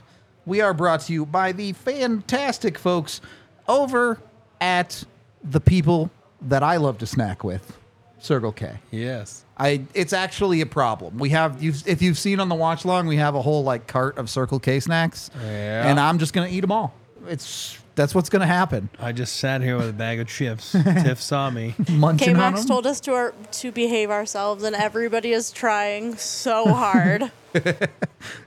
[0.45, 3.21] we are brought to you by the fantastic folks
[3.67, 4.19] over
[4.59, 5.03] at
[5.43, 6.09] the people
[6.41, 7.77] that I love to snack with,
[8.19, 8.77] Circle K.
[8.91, 9.43] Yes.
[9.57, 11.17] I it's actually a problem.
[11.19, 13.85] We have you've if you've seen on the watch long, we have a whole like
[13.87, 15.87] cart of Circle K snacks, Yeah.
[15.89, 16.93] and I'm just gonna eat them all.
[17.27, 18.89] It's that's what's gonna happen.
[18.99, 20.71] I just sat here with a bag of chips.
[20.83, 21.75] Tiff saw me.
[21.89, 22.67] Munching K on Max 'em.
[22.67, 27.31] told us to our, to behave ourselves, and everybody is trying so hard.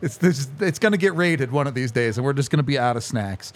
[0.00, 2.78] It's this, it's gonna get raided one of these days, and we're just gonna be
[2.78, 3.52] out of snacks.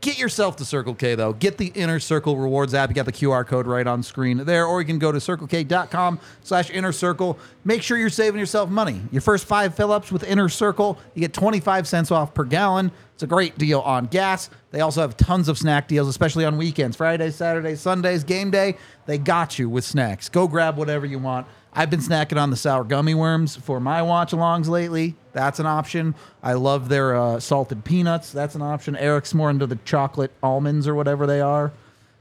[0.00, 1.32] Get yourself to Circle K though.
[1.32, 2.88] Get the Inner Circle Rewards app.
[2.88, 6.20] You got the QR code right on screen there, or you can go to circlek.com
[6.44, 7.36] slash inner circle.
[7.64, 9.00] Make sure you're saving yourself money.
[9.10, 12.92] Your first five fill-ups with Inner Circle, you get 25 cents off per gallon.
[13.14, 14.50] It's a great deal on gas.
[14.70, 16.96] They also have tons of snack deals, especially on weekends.
[16.96, 18.76] Fridays, Saturdays, Sundays, game day.
[19.06, 20.28] They got you with snacks.
[20.28, 21.48] Go grab whatever you want.
[21.78, 25.14] I've been snacking on the sour gummy worms for my watch alongs lately.
[25.32, 26.16] That's an option.
[26.42, 28.32] I love their uh, salted peanuts.
[28.32, 28.96] That's an option.
[28.96, 31.70] Eric's more into the chocolate almonds or whatever they are.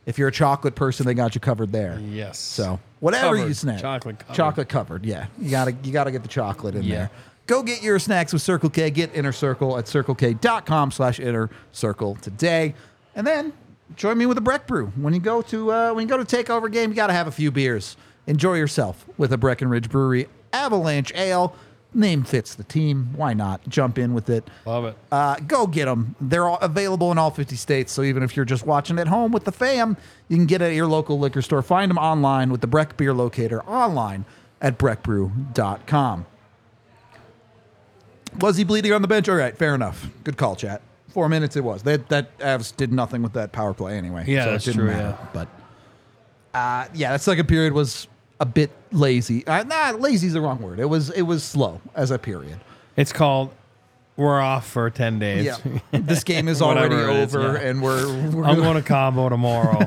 [0.06, 2.00] If you're a chocolate person, they got you covered there.
[2.00, 2.38] Yes.
[2.38, 3.48] So whatever Covered.
[3.48, 4.36] you snack, Chocolate covered.
[4.36, 5.06] chocolate covered.
[5.06, 6.96] Yeah, you gotta you gotta get the chocolate in Yeah.
[6.96, 7.12] there.
[7.48, 8.92] Go get your snacks with Circle K.
[8.92, 12.76] Get Inner Circle at circlek.com slash inner circle today.
[13.16, 13.54] And then
[13.96, 14.88] join me with a Breck Brew.
[14.98, 17.32] When you go to uh, when you go to takeover game, you gotta have a
[17.32, 17.98] few beers.
[18.28, 21.56] Enjoy yourself with a Breckenridge Brewery Avalanche Ale.
[21.94, 23.10] Name fits the team.
[23.16, 23.68] Why not?
[23.70, 24.48] Jump in with it.
[24.66, 24.98] Love it.
[25.12, 26.16] Uh, go get them.
[26.20, 27.92] They're all available in all 50 states.
[27.94, 29.96] So even if you're just watching at home with the fam,
[30.28, 31.62] you can get it at your local liquor store.
[31.62, 34.26] Find them online with the Breck Beer Locator online
[34.62, 36.26] at breckbrew.com.
[38.40, 39.30] Was he bleeding on the bench?
[39.30, 40.10] All right, fair enough.
[40.26, 40.82] Good call, chat.
[41.08, 41.84] Four minutes it was.
[41.84, 44.26] That that Avs did nothing with that power play anyway.
[44.28, 45.18] Yeah, so that's it didn't true, matter.
[45.20, 45.28] yeah.
[45.34, 45.48] But
[46.54, 48.08] uh, yeah, that second period was
[48.40, 49.46] a bit lazy.
[49.48, 50.80] Uh, nah, lazy is the wrong word.
[50.80, 52.60] It was it was slow as a period.
[52.96, 53.52] It's called
[54.16, 55.46] We're Off for 10 days.
[55.46, 57.70] Yeah, this game is already is, over, yeah.
[57.70, 59.80] and we're, we're I'm going to Cabo tomorrow.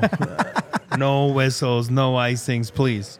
[0.97, 3.19] no whistles, no icings, please.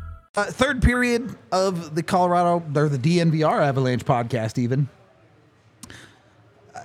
[0.33, 4.87] Uh, third period of the Colorado or the DNVR Avalanche podcast, even.
[6.73, 6.79] Uh,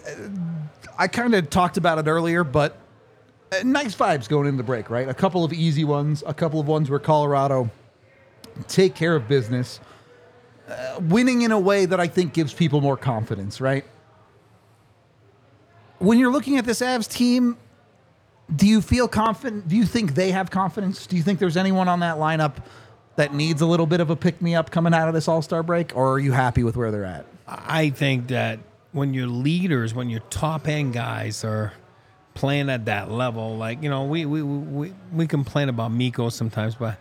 [0.98, 2.76] I kind of talked about it earlier, but
[3.52, 5.08] uh, nice vibes going into the break, right?
[5.08, 7.70] A couple of easy ones, a couple of ones where Colorado
[8.66, 9.78] take care of business,
[10.68, 13.84] uh, winning in a way that I think gives people more confidence, right?
[15.98, 17.58] When you're looking at this Avs team,
[18.56, 19.68] do you feel confident?
[19.68, 21.06] Do you think they have confidence?
[21.06, 22.56] Do you think there's anyone on that lineup
[23.16, 25.42] that needs a little bit of a pick me up coming out of this All
[25.42, 27.26] Star break, or are you happy with where they're at?
[27.46, 28.60] I think that
[28.92, 31.72] when your leaders, when your top end guys are
[32.34, 36.74] playing at that level, like you know, we we we, we complain about Mikko sometimes,
[36.74, 36.98] but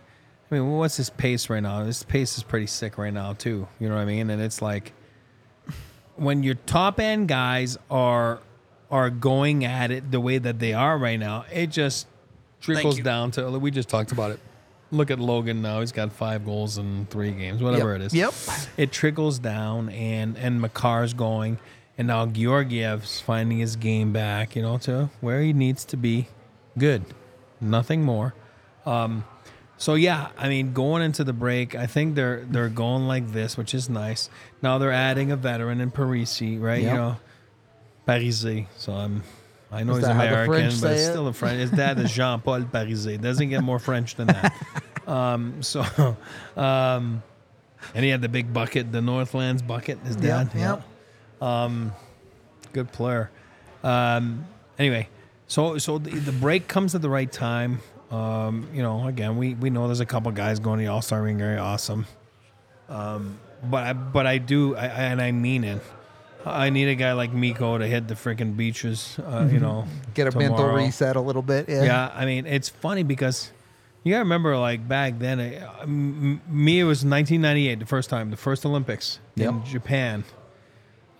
[0.50, 1.84] I mean, what's his pace right now?
[1.84, 3.66] His pace is pretty sick right now too.
[3.80, 4.30] You know what I mean?
[4.30, 4.92] And it's like
[6.16, 8.40] when your top end guys are
[8.90, 12.06] are going at it the way that they are right now, it just
[12.60, 13.50] trickles down to.
[13.58, 14.40] We just talked about it.
[14.92, 18.00] Look at Logan now; he's got five goals in three games, whatever Yep.
[18.00, 18.34] it is Yep.
[18.76, 21.58] it trickles down and and Makar's going
[21.98, 26.28] and now Georgiev's finding his game back, you know, to where he needs to be.
[26.78, 27.04] Good.
[27.60, 28.34] Nothing more.
[28.84, 29.24] Um
[29.78, 33.56] so yeah, I mean going into the break, I think they're they're going like this,
[33.56, 34.30] which is nice.
[34.62, 36.82] Now they're adding a veteran in Parise, right?
[36.82, 36.90] Yep.
[36.92, 37.16] You know.
[38.06, 38.66] Parise.
[38.76, 39.22] So I'm
[39.76, 41.10] I know Is he's American, but it's it?
[41.10, 41.58] still a French.
[41.60, 43.20] His dad is Jean Paul Parise.
[43.20, 44.52] Doesn't get more French than that.
[45.06, 45.82] um, so,
[46.56, 47.22] um,
[47.94, 49.98] and he had the big bucket, the Northlands bucket.
[50.04, 50.82] His dad, Yep,
[51.40, 51.68] yeah.
[51.68, 51.92] yep.
[52.72, 53.30] good player.
[53.84, 54.46] Um,
[54.78, 55.08] anyway,
[55.46, 57.80] so so the, the break comes at the right time.
[58.10, 61.02] Um, you know, again, we we know there's a couple guys going to the All
[61.02, 62.06] Star ring, very awesome.
[62.88, 65.82] Um, but I, but I do, I, I- and I mean it.
[66.50, 69.18] I need a guy like Mikko to hit the freaking beaches.
[69.18, 71.68] Uh, you know, Get a mental reset a little bit.
[71.68, 71.84] Yeah.
[71.84, 73.50] Yeah, I mean, it's funny because
[74.04, 78.30] you gotta remember, like back then, uh, m- me it was 1998, the first time,
[78.30, 80.24] the first Olympics in Japan.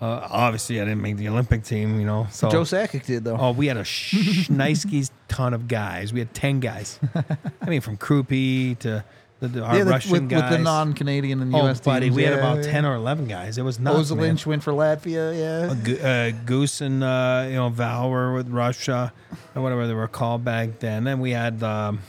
[0.01, 2.27] Uh, obviously, I didn't make the Olympic team, you know.
[2.31, 3.37] So Joe Sakic did though.
[3.41, 6.13] Oh, we had a Schneisky's ton of guys.
[6.13, 7.01] We had ten guys.
[7.63, 9.05] I mean, from Krupi to
[9.41, 10.51] the, the, our yeah, the- Russian with, guys.
[10.51, 11.81] with the non-Canadian and oh, U.S.
[11.81, 12.17] buddy, teams.
[12.17, 12.73] we had about yeah.
[12.73, 13.59] ten or eleven guys.
[13.59, 15.37] It was nuts, Ozolinsh went for Latvia.
[15.37, 16.09] Yeah.
[16.09, 19.13] Uh, Goose and uh, you know Val were with Russia,
[19.55, 21.05] or whatever they were called back then.
[21.05, 22.01] Then we had, um,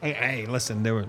[0.00, 1.06] hey, hey, listen, there were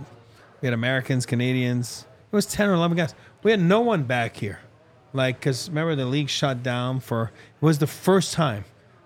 [0.62, 2.06] we had Americans, Canadians.
[2.32, 3.14] It was ten or eleven guys.
[3.44, 4.60] We had no one back here,
[5.14, 7.32] like because remember the league shut down for.
[7.62, 8.66] It was the first time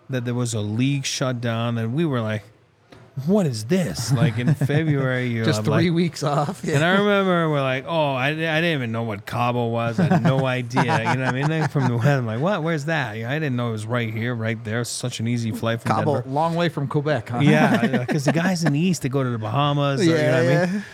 [0.10, 2.44] that there was a league shut down, and we were like,
[3.26, 4.12] what is this?
[4.22, 6.64] Like in February, you Just have three like, weeks off.
[6.64, 10.00] and I remember we're like, oh, I, I didn't even know what Cabo was.
[10.00, 10.84] I had no idea.
[10.84, 11.50] You know what I mean?
[11.50, 12.64] Then from the west, I'm like, what?
[12.64, 13.18] Where's that?
[13.18, 14.84] You know, I didn't know it was right here, right there.
[14.84, 16.30] Such an easy flight from Cabo, Denver.
[16.30, 17.40] long way from Quebec, huh?
[17.40, 20.02] Yeah, because the guys in the east, they go to the Bahamas.
[20.02, 20.66] or, you know yeah, I yeah.
[20.68, 20.86] mean?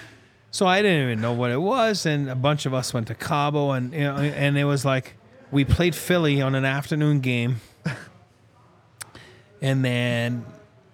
[0.52, 3.16] So I didn't even know what it was, and a bunch of us went to
[3.16, 5.16] Cabo, and you know, and it was like
[5.52, 7.62] we played Philly on an afternoon game,
[9.62, 10.46] and then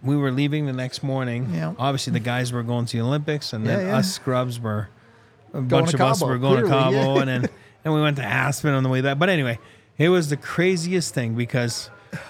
[0.04, 1.50] we were leaving the next morning.
[1.54, 1.74] Yeah.
[1.80, 3.98] Obviously, the guys were going to the Olympics, and then Yeah, yeah.
[3.98, 4.90] us scrubs were
[5.54, 7.50] a bunch to of us were going to Cabo, and then
[7.86, 9.18] and we went to Aspen on the way back.
[9.20, 9.60] But anyway,
[9.98, 11.90] it was the craziest thing because.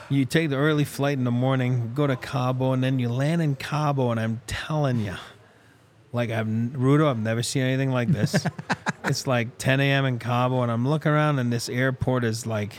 [0.09, 3.41] You take the early flight in the morning, go to Cabo, and then you land
[3.41, 5.15] in Cabo, and I'm telling you,
[6.13, 8.47] like I've Rudo, I've never seen anything like this.
[9.03, 10.05] it's like 10 a.m.
[10.05, 12.71] in Cabo, and I'm looking around, and this airport is like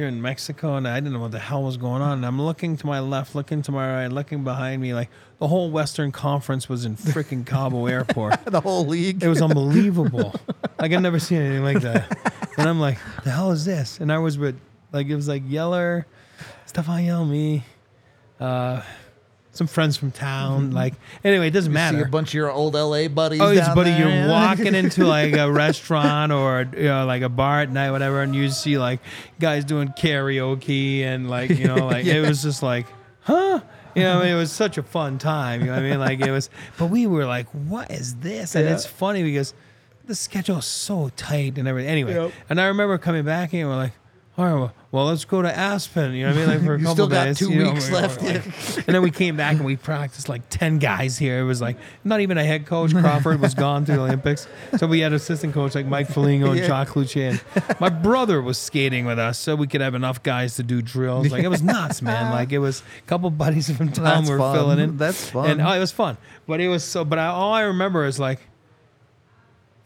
[0.00, 2.12] you're in Mexico, and I didn't know what the hell was going on.
[2.12, 5.46] And I'm looking to my left, looking to my right, looking behind me, like the
[5.46, 8.44] whole Western Conference was in freaking Cabo Airport.
[8.46, 9.22] The whole league.
[9.22, 10.34] It was unbelievable.
[10.78, 12.50] like I've never seen anything like that.
[12.56, 14.00] And I'm like, the hell is this?
[14.00, 14.58] And I was with
[14.92, 16.06] like it was like Yeller,
[16.66, 17.62] Stefan Yelmy,
[18.40, 18.82] uh,
[19.60, 20.68] some friends from town.
[20.68, 20.74] Mm-hmm.
[20.74, 22.02] Like anyway, it doesn't See matter.
[22.02, 23.40] a bunch of your old LA buddies.
[23.42, 27.28] Oh, down buddy, there, you're walking into like a restaurant or you know, like a
[27.28, 29.00] bar at night, whatever, and you see like
[29.38, 32.86] guys doing karaoke and like you know, like it was just like,
[33.20, 33.60] huh?
[33.94, 35.60] You know, I mean, it was such a fun time.
[35.60, 35.98] You know what I mean?
[36.00, 36.48] Like it was,
[36.78, 38.54] but we were like, what is this?
[38.54, 38.74] And Yeah.
[38.74, 39.52] it's funny because
[40.06, 41.90] the schedule is so tight and everything.
[41.90, 42.32] Anyway, Yep.
[42.48, 43.92] and I remember coming back and we're like,
[44.40, 46.14] all right, well, let's go to Aspen.
[46.14, 46.48] You know what I mean?
[46.48, 47.38] Like for a You couple still got days.
[47.38, 49.76] two you know, weeks we're- left, we're like- and then we came back and we
[49.76, 51.40] practiced like 10 guys here.
[51.40, 52.92] It was like not even a head coach.
[52.92, 54.48] Crawford was gone to the Olympics.
[54.78, 56.66] So we had assistant coach like Mike Foligno and Yeah.
[56.66, 57.38] Jacques Lucier.
[57.78, 61.30] My brother was skating with us so we could have enough guys to do drills.
[61.30, 62.32] Like it was nuts, man.
[62.40, 64.54] Like it was a couple buddies from town That's were fun.
[64.56, 64.96] filling in.
[64.96, 65.50] That's fun.
[65.50, 66.16] And oh, it was fun.
[66.46, 68.40] But it was so, but I, all I remember is like,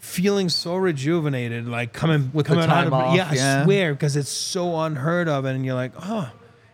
[0.04, 3.94] feeling so rejuvenated, like coming With the coming time out of off, yeah, I swear
[3.94, 6.30] because it's so unheard of, and you're like, oh,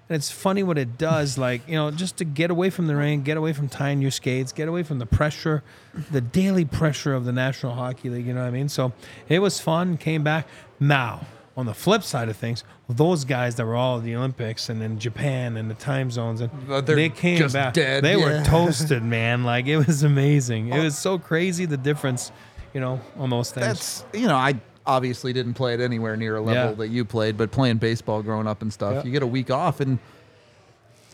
[0.08, 2.96] and it's funny what it does, like you know, just to get away from the
[2.96, 5.62] rain, get away from tying your skates, get away from the pressure,
[6.10, 8.26] the daily pressure of the National Hockey League.
[8.26, 8.68] You know what I mean?
[8.68, 8.92] So
[9.28, 9.96] it was fun.
[9.96, 10.46] Came back
[10.78, 11.26] now.
[11.56, 14.82] On the flip side of things, those guys that were all at the Olympics and
[14.82, 17.74] in Japan and the time zones, and Uh, they're they came just back.
[17.74, 18.38] dead, they yeah.
[18.38, 19.44] were toasted, man.
[19.44, 20.68] Like it was amazing.
[20.68, 22.32] It was so crazy the difference,
[22.74, 23.66] you know, on those things.
[23.66, 26.76] That's you know I obviously didn't play at anywhere near a level Yeah.
[26.76, 29.02] that you played, but playing baseball growing up and stuff, Yeah.
[29.04, 29.98] you get a week off and.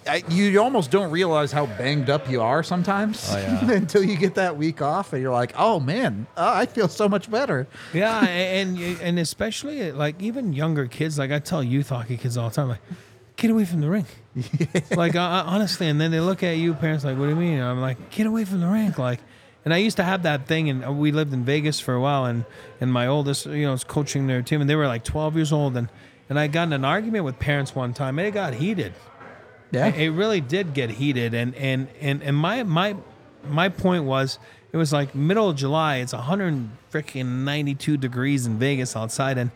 [0.09, 3.71] I, you almost don't realize how banged up you are sometimes Oh, yeah.
[3.73, 7.09] until you get that week off, and you're like, "Oh man, uh, I feel so
[7.09, 11.19] much better." yeah, and and especially like even younger kids.
[11.19, 12.79] Like I tell youth hockey kids all the time, like
[13.35, 14.07] get away from the rink.
[14.97, 17.61] Like uh, honestly, and then they look at you, parents, like, what do you mean?
[17.61, 19.19] I'm like, get away from the rink, like.
[19.67, 22.25] And I used to have that thing, and we lived in Vegas for a while,
[22.25, 22.45] and
[22.81, 25.53] and my oldest, you know, was coaching their team, and they were like 12 years
[25.53, 25.89] old, and
[26.29, 28.95] and I got in an argument with parents one time, and it got heated.
[29.73, 32.95] Yeah, It really did get heated, and and and and my my
[33.45, 34.39] my point was,
[34.71, 35.97] it was like middle of July.
[35.97, 39.51] It's 100 freaking 92 degrees in Vegas outside, and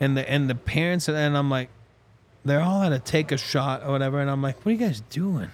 [0.00, 1.68] and the and the parents and I'm like,
[2.44, 4.78] they're all at a take a shot or whatever, and I'm like, what are you
[4.78, 5.50] guys doing?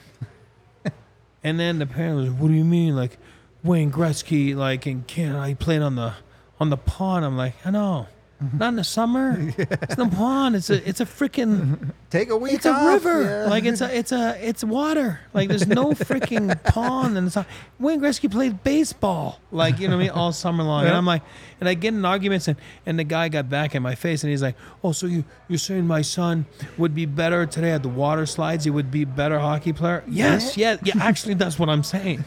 [1.44, 3.18] and then the parent was, what do you mean, like
[3.64, 6.14] Wayne Gretzky, like in Canada, he played on the
[6.60, 7.24] on the pond.
[7.24, 8.06] I'm like, I know.
[8.42, 8.58] Mm-hmm.
[8.58, 9.36] Not in the summer.
[9.58, 10.54] It's the pond.
[10.54, 12.52] It's a it's a freaking take a week.
[12.52, 13.22] it's a river.
[13.22, 13.50] yeah.
[13.50, 15.18] Like it's a it's a it's water.
[15.34, 17.46] Like there's no freaking pond and.
[17.80, 19.40] Wayne Gretzky played baseball.
[19.50, 20.86] Like you know what I mean all summer long.
[20.86, 21.22] And I'm like,
[21.58, 22.56] and I get in arguments and
[22.86, 24.54] and the guy got back in my face and he's like,
[24.84, 26.46] oh so you you're saying my son
[26.76, 28.62] would be better today at the water slides?
[28.62, 30.04] He would be better hockey player?
[30.06, 30.94] Yes, yeah, yeah.
[31.00, 32.24] Actually, that's what I'm saying.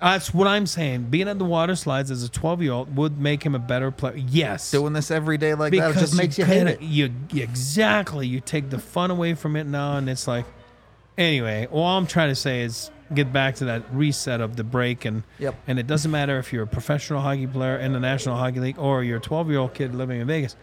[0.00, 1.04] That's what I'm saying.
[1.04, 3.90] Being at the water slides as a 12 year old would make him a better
[3.90, 4.16] player.
[4.16, 6.80] Yes doing this every day like that it just makes you, hate it.
[6.80, 8.26] You exactly.
[8.26, 10.46] You take the fun away from it now, and it's like,
[11.16, 11.66] anyway.
[11.70, 15.24] All I'm trying to say is get back to that reset of the break, and
[15.38, 15.54] Yep.
[15.66, 18.78] and it doesn't matter if you're a professional hockey player in the National Hockey League
[18.78, 20.54] or you're a 12 year old kid living in Vegas.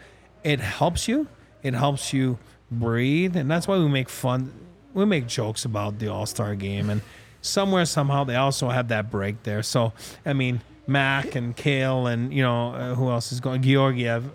[0.43, 1.27] It helps you.
[1.63, 2.37] It helps you
[2.71, 4.53] breathe, and that's why we make fun.
[4.93, 7.01] We make jokes about the All Star game, and
[7.45, 9.63] somewhere somehow they also have that break there.
[9.63, 9.93] So
[10.25, 13.61] I mean, Mac and Cale and you know uh, who else is going?
[13.61, 14.25] Georgiev.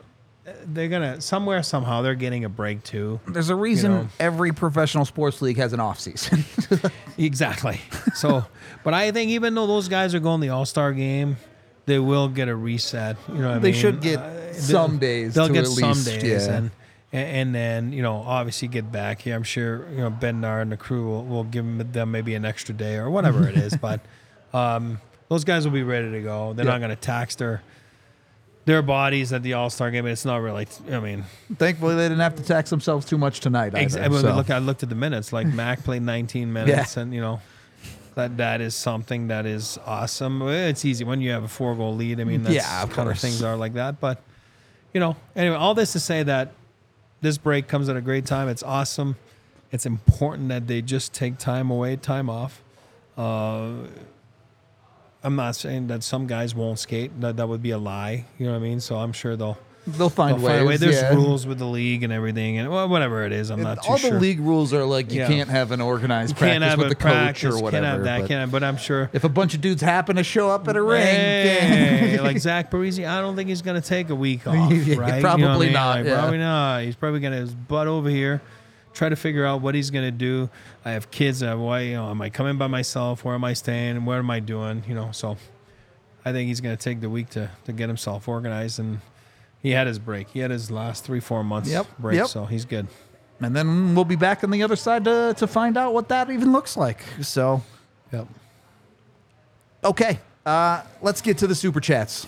[0.46, 3.20] uh, They're gonna somewhere somehow they're getting a break too.
[3.28, 4.08] There's a reason know.
[4.18, 6.44] every professional sports league has an off season.
[7.18, 7.78] Exactly.
[8.14, 8.44] So,
[8.82, 11.36] but I think even though those guys are going the All Star game,
[11.84, 13.16] they will get a reset.
[13.28, 13.80] You know, what I They mean?
[13.80, 16.54] should get Uh, some days They'll to get some least, days, yeah.
[16.54, 16.70] and
[17.12, 19.34] and, and then you know obviously get back here.
[19.36, 22.74] I'm sure you know Bednar and the crew will, will give them maybe an extra
[22.74, 24.00] day or whatever it is, but
[24.52, 26.52] um, those guys will be ready to go.
[26.52, 26.72] They're Yeah.
[26.72, 27.62] not going to tax their
[28.66, 30.06] their bodies at the All Star game.
[30.06, 30.66] It's not really.
[30.90, 31.24] I mean,
[31.56, 33.74] Thankfully, they didn't have to tax themselves too much tonight.
[33.74, 34.34] Ex- Either, when so.
[34.34, 35.32] look, I looked at the minutes.
[35.32, 37.02] Like Mac played 19 minutes, yeah.
[37.02, 37.40] and you know
[38.16, 40.42] that that is something that is awesome.
[40.42, 42.20] It's easy when you have a four goal lead.
[42.20, 43.22] I mean, that's Yeah, of kind of course.
[43.22, 43.98] things are like that.
[43.98, 44.20] But
[44.92, 46.52] you know, anyway, all this to say that
[47.20, 48.48] this break comes at a great time.
[48.48, 49.16] It's awesome.
[49.72, 52.62] It's important that they just take time away, time off.
[53.16, 53.86] Uh,
[55.22, 57.20] I'm not saying that some guys won't skate.
[57.20, 58.24] That that would be a lie.
[58.38, 58.80] You know what I mean?
[58.80, 59.58] So I'm sure they'll.
[59.86, 60.52] They'll find They'll ways.
[60.56, 60.76] find a way.
[60.76, 61.14] There's yeah.
[61.14, 63.96] rules with the league and everything, and well, whatever it is, I'm not too All
[63.96, 64.10] sure.
[64.10, 65.26] the league rules are like you Yeah.
[65.28, 67.84] can't have an organized practice have with a the coach practice, or whatever.
[67.86, 68.20] Can't have that.
[68.20, 69.08] but Can't have, but I'm sure.
[69.14, 72.70] if a bunch of dudes happen to show up at a ring, Hey, like Zach
[72.70, 74.70] Parise, I don't think he's going to take a week off, right?
[74.86, 75.72] You know probably what I mean?
[75.72, 76.18] not, Like, yeah.
[76.20, 76.82] Probably not.
[76.82, 78.42] He's probably going to his butt over here,
[78.92, 80.50] try to figure out what he's going to do.
[80.84, 81.42] I have kids.
[81.42, 83.24] I have why you know, am I coming by myself?
[83.24, 84.04] Where am I staying?
[84.04, 84.84] What am I doing?
[84.86, 85.36] You know, so
[86.24, 89.00] I think he's going to take the week to to get himself organized and.
[89.62, 90.30] He had his break.
[90.30, 92.28] He had his last three, four months Yep, break, yep.
[92.28, 92.86] so he's good.
[93.40, 96.30] and then we'll be back on the other side to to find out what that
[96.30, 96.98] even looks like.
[97.22, 97.62] So,
[98.12, 98.26] Yep.
[99.84, 102.26] okay, uh, let's get to the super chats.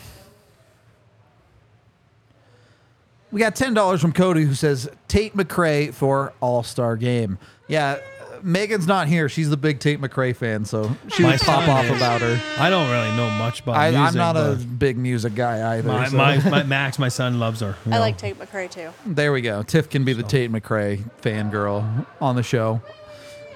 [3.31, 7.39] We got ten dollars from Cody who says Tate McRae for All Star Game.
[7.67, 7.99] Yeah,
[8.43, 9.29] Megan's not here.
[9.29, 11.97] She's the big Tate McRae fan, so she My would pop son off is.
[11.97, 12.41] about her.
[12.59, 14.07] I don't really know much about I, music.
[14.09, 15.89] I'm not a but big music guy either.
[15.89, 17.77] My, so- my, my Max, my son loves her.
[17.87, 18.01] you I know.
[18.01, 18.91] like Tate McRae too.
[19.07, 19.63] There we go.
[19.63, 22.81] Tiff can be the Tate McRae fangirl on the show.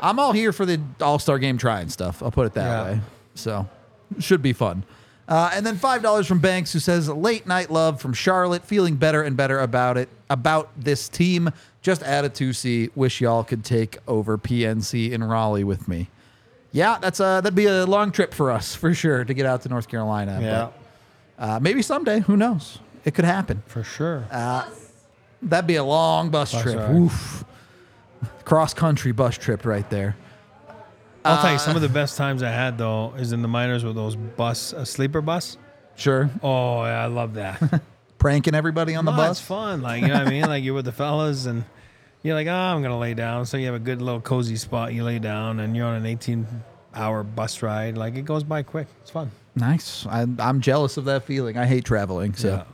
[0.00, 2.22] I'm all here for the All Star Game trying stuff.
[2.22, 2.92] I'll put it that Yeah.
[2.92, 3.00] way.
[3.34, 3.68] So,
[4.18, 4.84] should be fun.
[5.28, 8.94] Uh, and then five dollars from Banks, who says late night love from Charlotte, feeling
[8.96, 11.50] better and better about it about this team.
[11.82, 12.90] Just add a two C.
[12.94, 16.08] Wish y'all could take over PNC in Raleigh with me.
[16.72, 19.62] Yeah, that's a that'd be a long trip for us for sure to get out
[19.62, 20.38] to North Carolina.
[20.40, 20.68] Yeah,
[21.36, 22.20] but, uh, maybe someday.
[22.20, 22.78] Who knows?
[23.04, 23.62] It could happen.
[23.66, 24.24] for sure.
[25.42, 26.78] That'd be a long bus, Bus trip.
[28.44, 30.16] Cross country bus trip right there.
[31.26, 33.48] I'll tell you, some of the uh, best times I had though is in the
[33.48, 35.56] minors with those bus, a sleeper bus.
[35.96, 36.30] Sure.
[36.42, 37.82] Oh, yeah, I love that.
[38.18, 39.38] Pranking everybody on the No, bus.
[39.38, 39.82] It's fun.
[39.82, 40.42] Like you know what I mean.
[40.46, 41.64] Like you're with the fellas and
[42.22, 43.46] you're like, oh, I'm gonna lay down.
[43.46, 44.92] So you have a good little cozy spot.
[44.94, 46.46] You lay down and you're on an 18
[46.94, 47.96] hour bus ride.
[47.96, 48.88] Like it goes by quick.
[49.02, 49.30] It's fun.
[49.54, 50.06] Nice.
[50.06, 51.56] I, I'm jealous of that feeling.
[51.56, 52.34] I hate traveling.
[52.34, 52.64] So Yeah.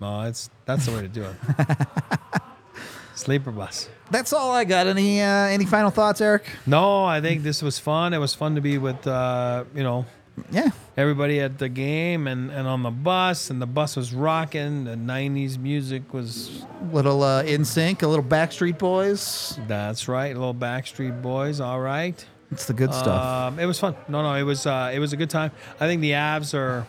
[0.00, 1.86] No, it's that's the way to do it.
[3.14, 3.88] Sleeper bus.
[4.12, 4.86] That's all I got.
[4.86, 6.44] Any uh, any final thoughts, Eric?
[6.66, 8.14] No, I think this was fun.
[8.14, 10.04] It was fun to be with uh, you know
[10.50, 10.70] Yeah.
[10.96, 14.84] everybody at the game and, and on the bus and the bus was rocking.
[14.84, 19.58] The '90s music was Little uh, in sync, a little Backstreet Boys.
[19.66, 20.34] that's right.
[20.34, 21.60] A little Backstreet Boys.
[21.60, 22.24] All right.
[22.50, 23.24] It's the good stuff.
[23.52, 23.96] Um, it was fun.
[24.08, 25.52] No, no, it was uh, it was a good time.
[25.80, 26.86] I think the Avs are.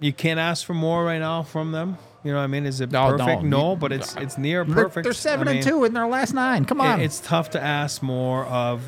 [0.00, 1.98] You can't ask for more right now from them.
[2.22, 2.66] You know what I mean?
[2.66, 3.24] Is it No, no.
[3.24, 3.42] perfect?
[3.44, 5.04] No, but it's it's near They're- perfect.
[5.04, 6.64] They're, seven I and two in their last nine.
[6.66, 7.00] Come on.
[7.00, 8.82] it- It's tough to ask more of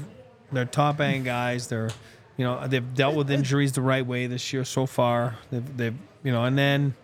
[0.53, 1.68] their top end guys.
[1.68, 1.91] They're,
[2.37, 5.37] you know, they've dealt with injuries the right way this year so far.
[5.51, 6.95] They've, they've you know, and then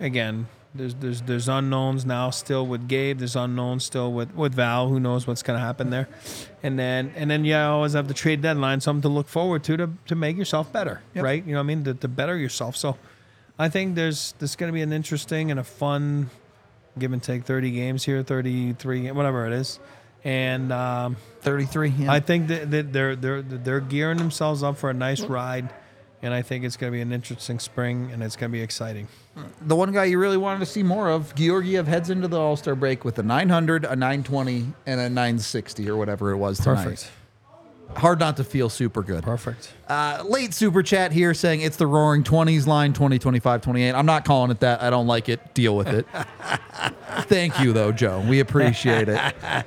[0.00, 3.18] again, there's there's there's unknowns now still with Gabe.
[3.18, 4.88] There's unknowns still with with Val.
[4.88, 6.08] Who knows what's going to happen there?
[6.62, 9.76] And then and then you always have the trade deadline, something to look forward to
[9.76, 11.24] to to make yourself better, Yep.
[11.24, 11.46] right?
[11.46, 11.84] You know what I mean?
[11.84, 12.76] To, to better yourself.
[12.76, 12.96] So.
[13.58, 16.30] I think there's there's going to be an interesting and a fun
[16.98, 19.78] give and take 30 games here, 33, whatever it is.
[20.24, 21.90] And um, 33.
[21.90, 22.12] Yeah.
[22.12, 25.72] I think that, that they're they're they're gearing themselves up for a nice ride,
[26.20, 28.62] and I think it's going to be an interesting spring, and it's going to be
[28.62, 29.06] exciting.
[29.62, 32.56] the one guy you really wanted to see more of, Georgiev heads into the All
[32.56, 36.82] Star break with a 900, a 920, and a 960 or whatever it was tonight.
[36.82, 37.10] Perfect,
[37.94, 39.24] Hard not to feel super good.
[39.24, 39.72] perfect.
[39.88, 43.94] Uh, late super chat here saying it's the roaring 20s line 20, 25, 28.
[43.94, 44.82] I'm not calling it that.
[44.82, 45.54] I don't like it.
[45.54, 46.06] Deal with it.
[47.22, 48.20] Thank you, though, Joe.
[48.28, 49.34] We appreciate it.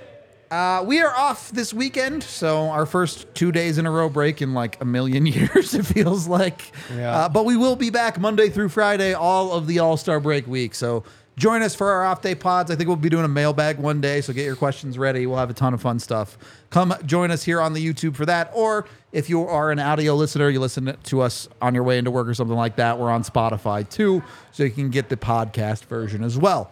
[0.52, 4.42] Uh, we are off this weekend, so our first two days in a row break
[4.42, 6.72] in like a million years, it feels like.
[6.98, 7.16] Yeah.
[7.16, 10.48] Uh, but we will be back Monday through Friday, all of the All Star break
[10.48, 10.74] week.
[10.74, 11.04] So
[11.40, 12.70] join us for our off day pods.
[12.70, 15.26] I think we'll be doing a mailbag one day, so get your questions ready.
[15.26, 16.38] We'll have a ton of fun stuff.
[16.70, 18.52] Come join us here on the YouTube for that.
[18.54, 22.12] Or if you are an audio listener, you listen to us on your way into
[22.12, 24.22] work or something like that, we're on Spotify too,
[24.52, 26.70] so you can get the podcast version as well.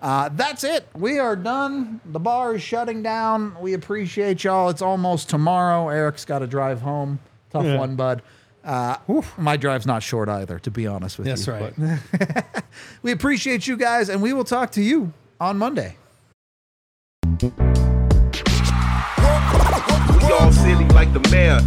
[0.00, 0.86] Uh, that's it.
[0.94, 2.00] We are done.
[2.04, 3.56] The bar is shutting down.
[3.60, 4.68] We appreciate y'all.
[4.68, 5.88] It's almost tomorrow.
[5.88, 7.18] Eric's got to drive home.
[7.50, 7.78] Tough Yeah.
[7.78, 8.22] one, bud.
[8.68, 8.96] Uh,
[9.38, 11.52] my drive's not short either, to be honest with That's you.
[11.54, 11.72] right.
[12.12, 12.64] but-
[13.02, 15.96] we appreciate you guys, and we will talk to you on Monday.
[17.40, 17.48] We
[20.34, 21.60] all silly like the mayor.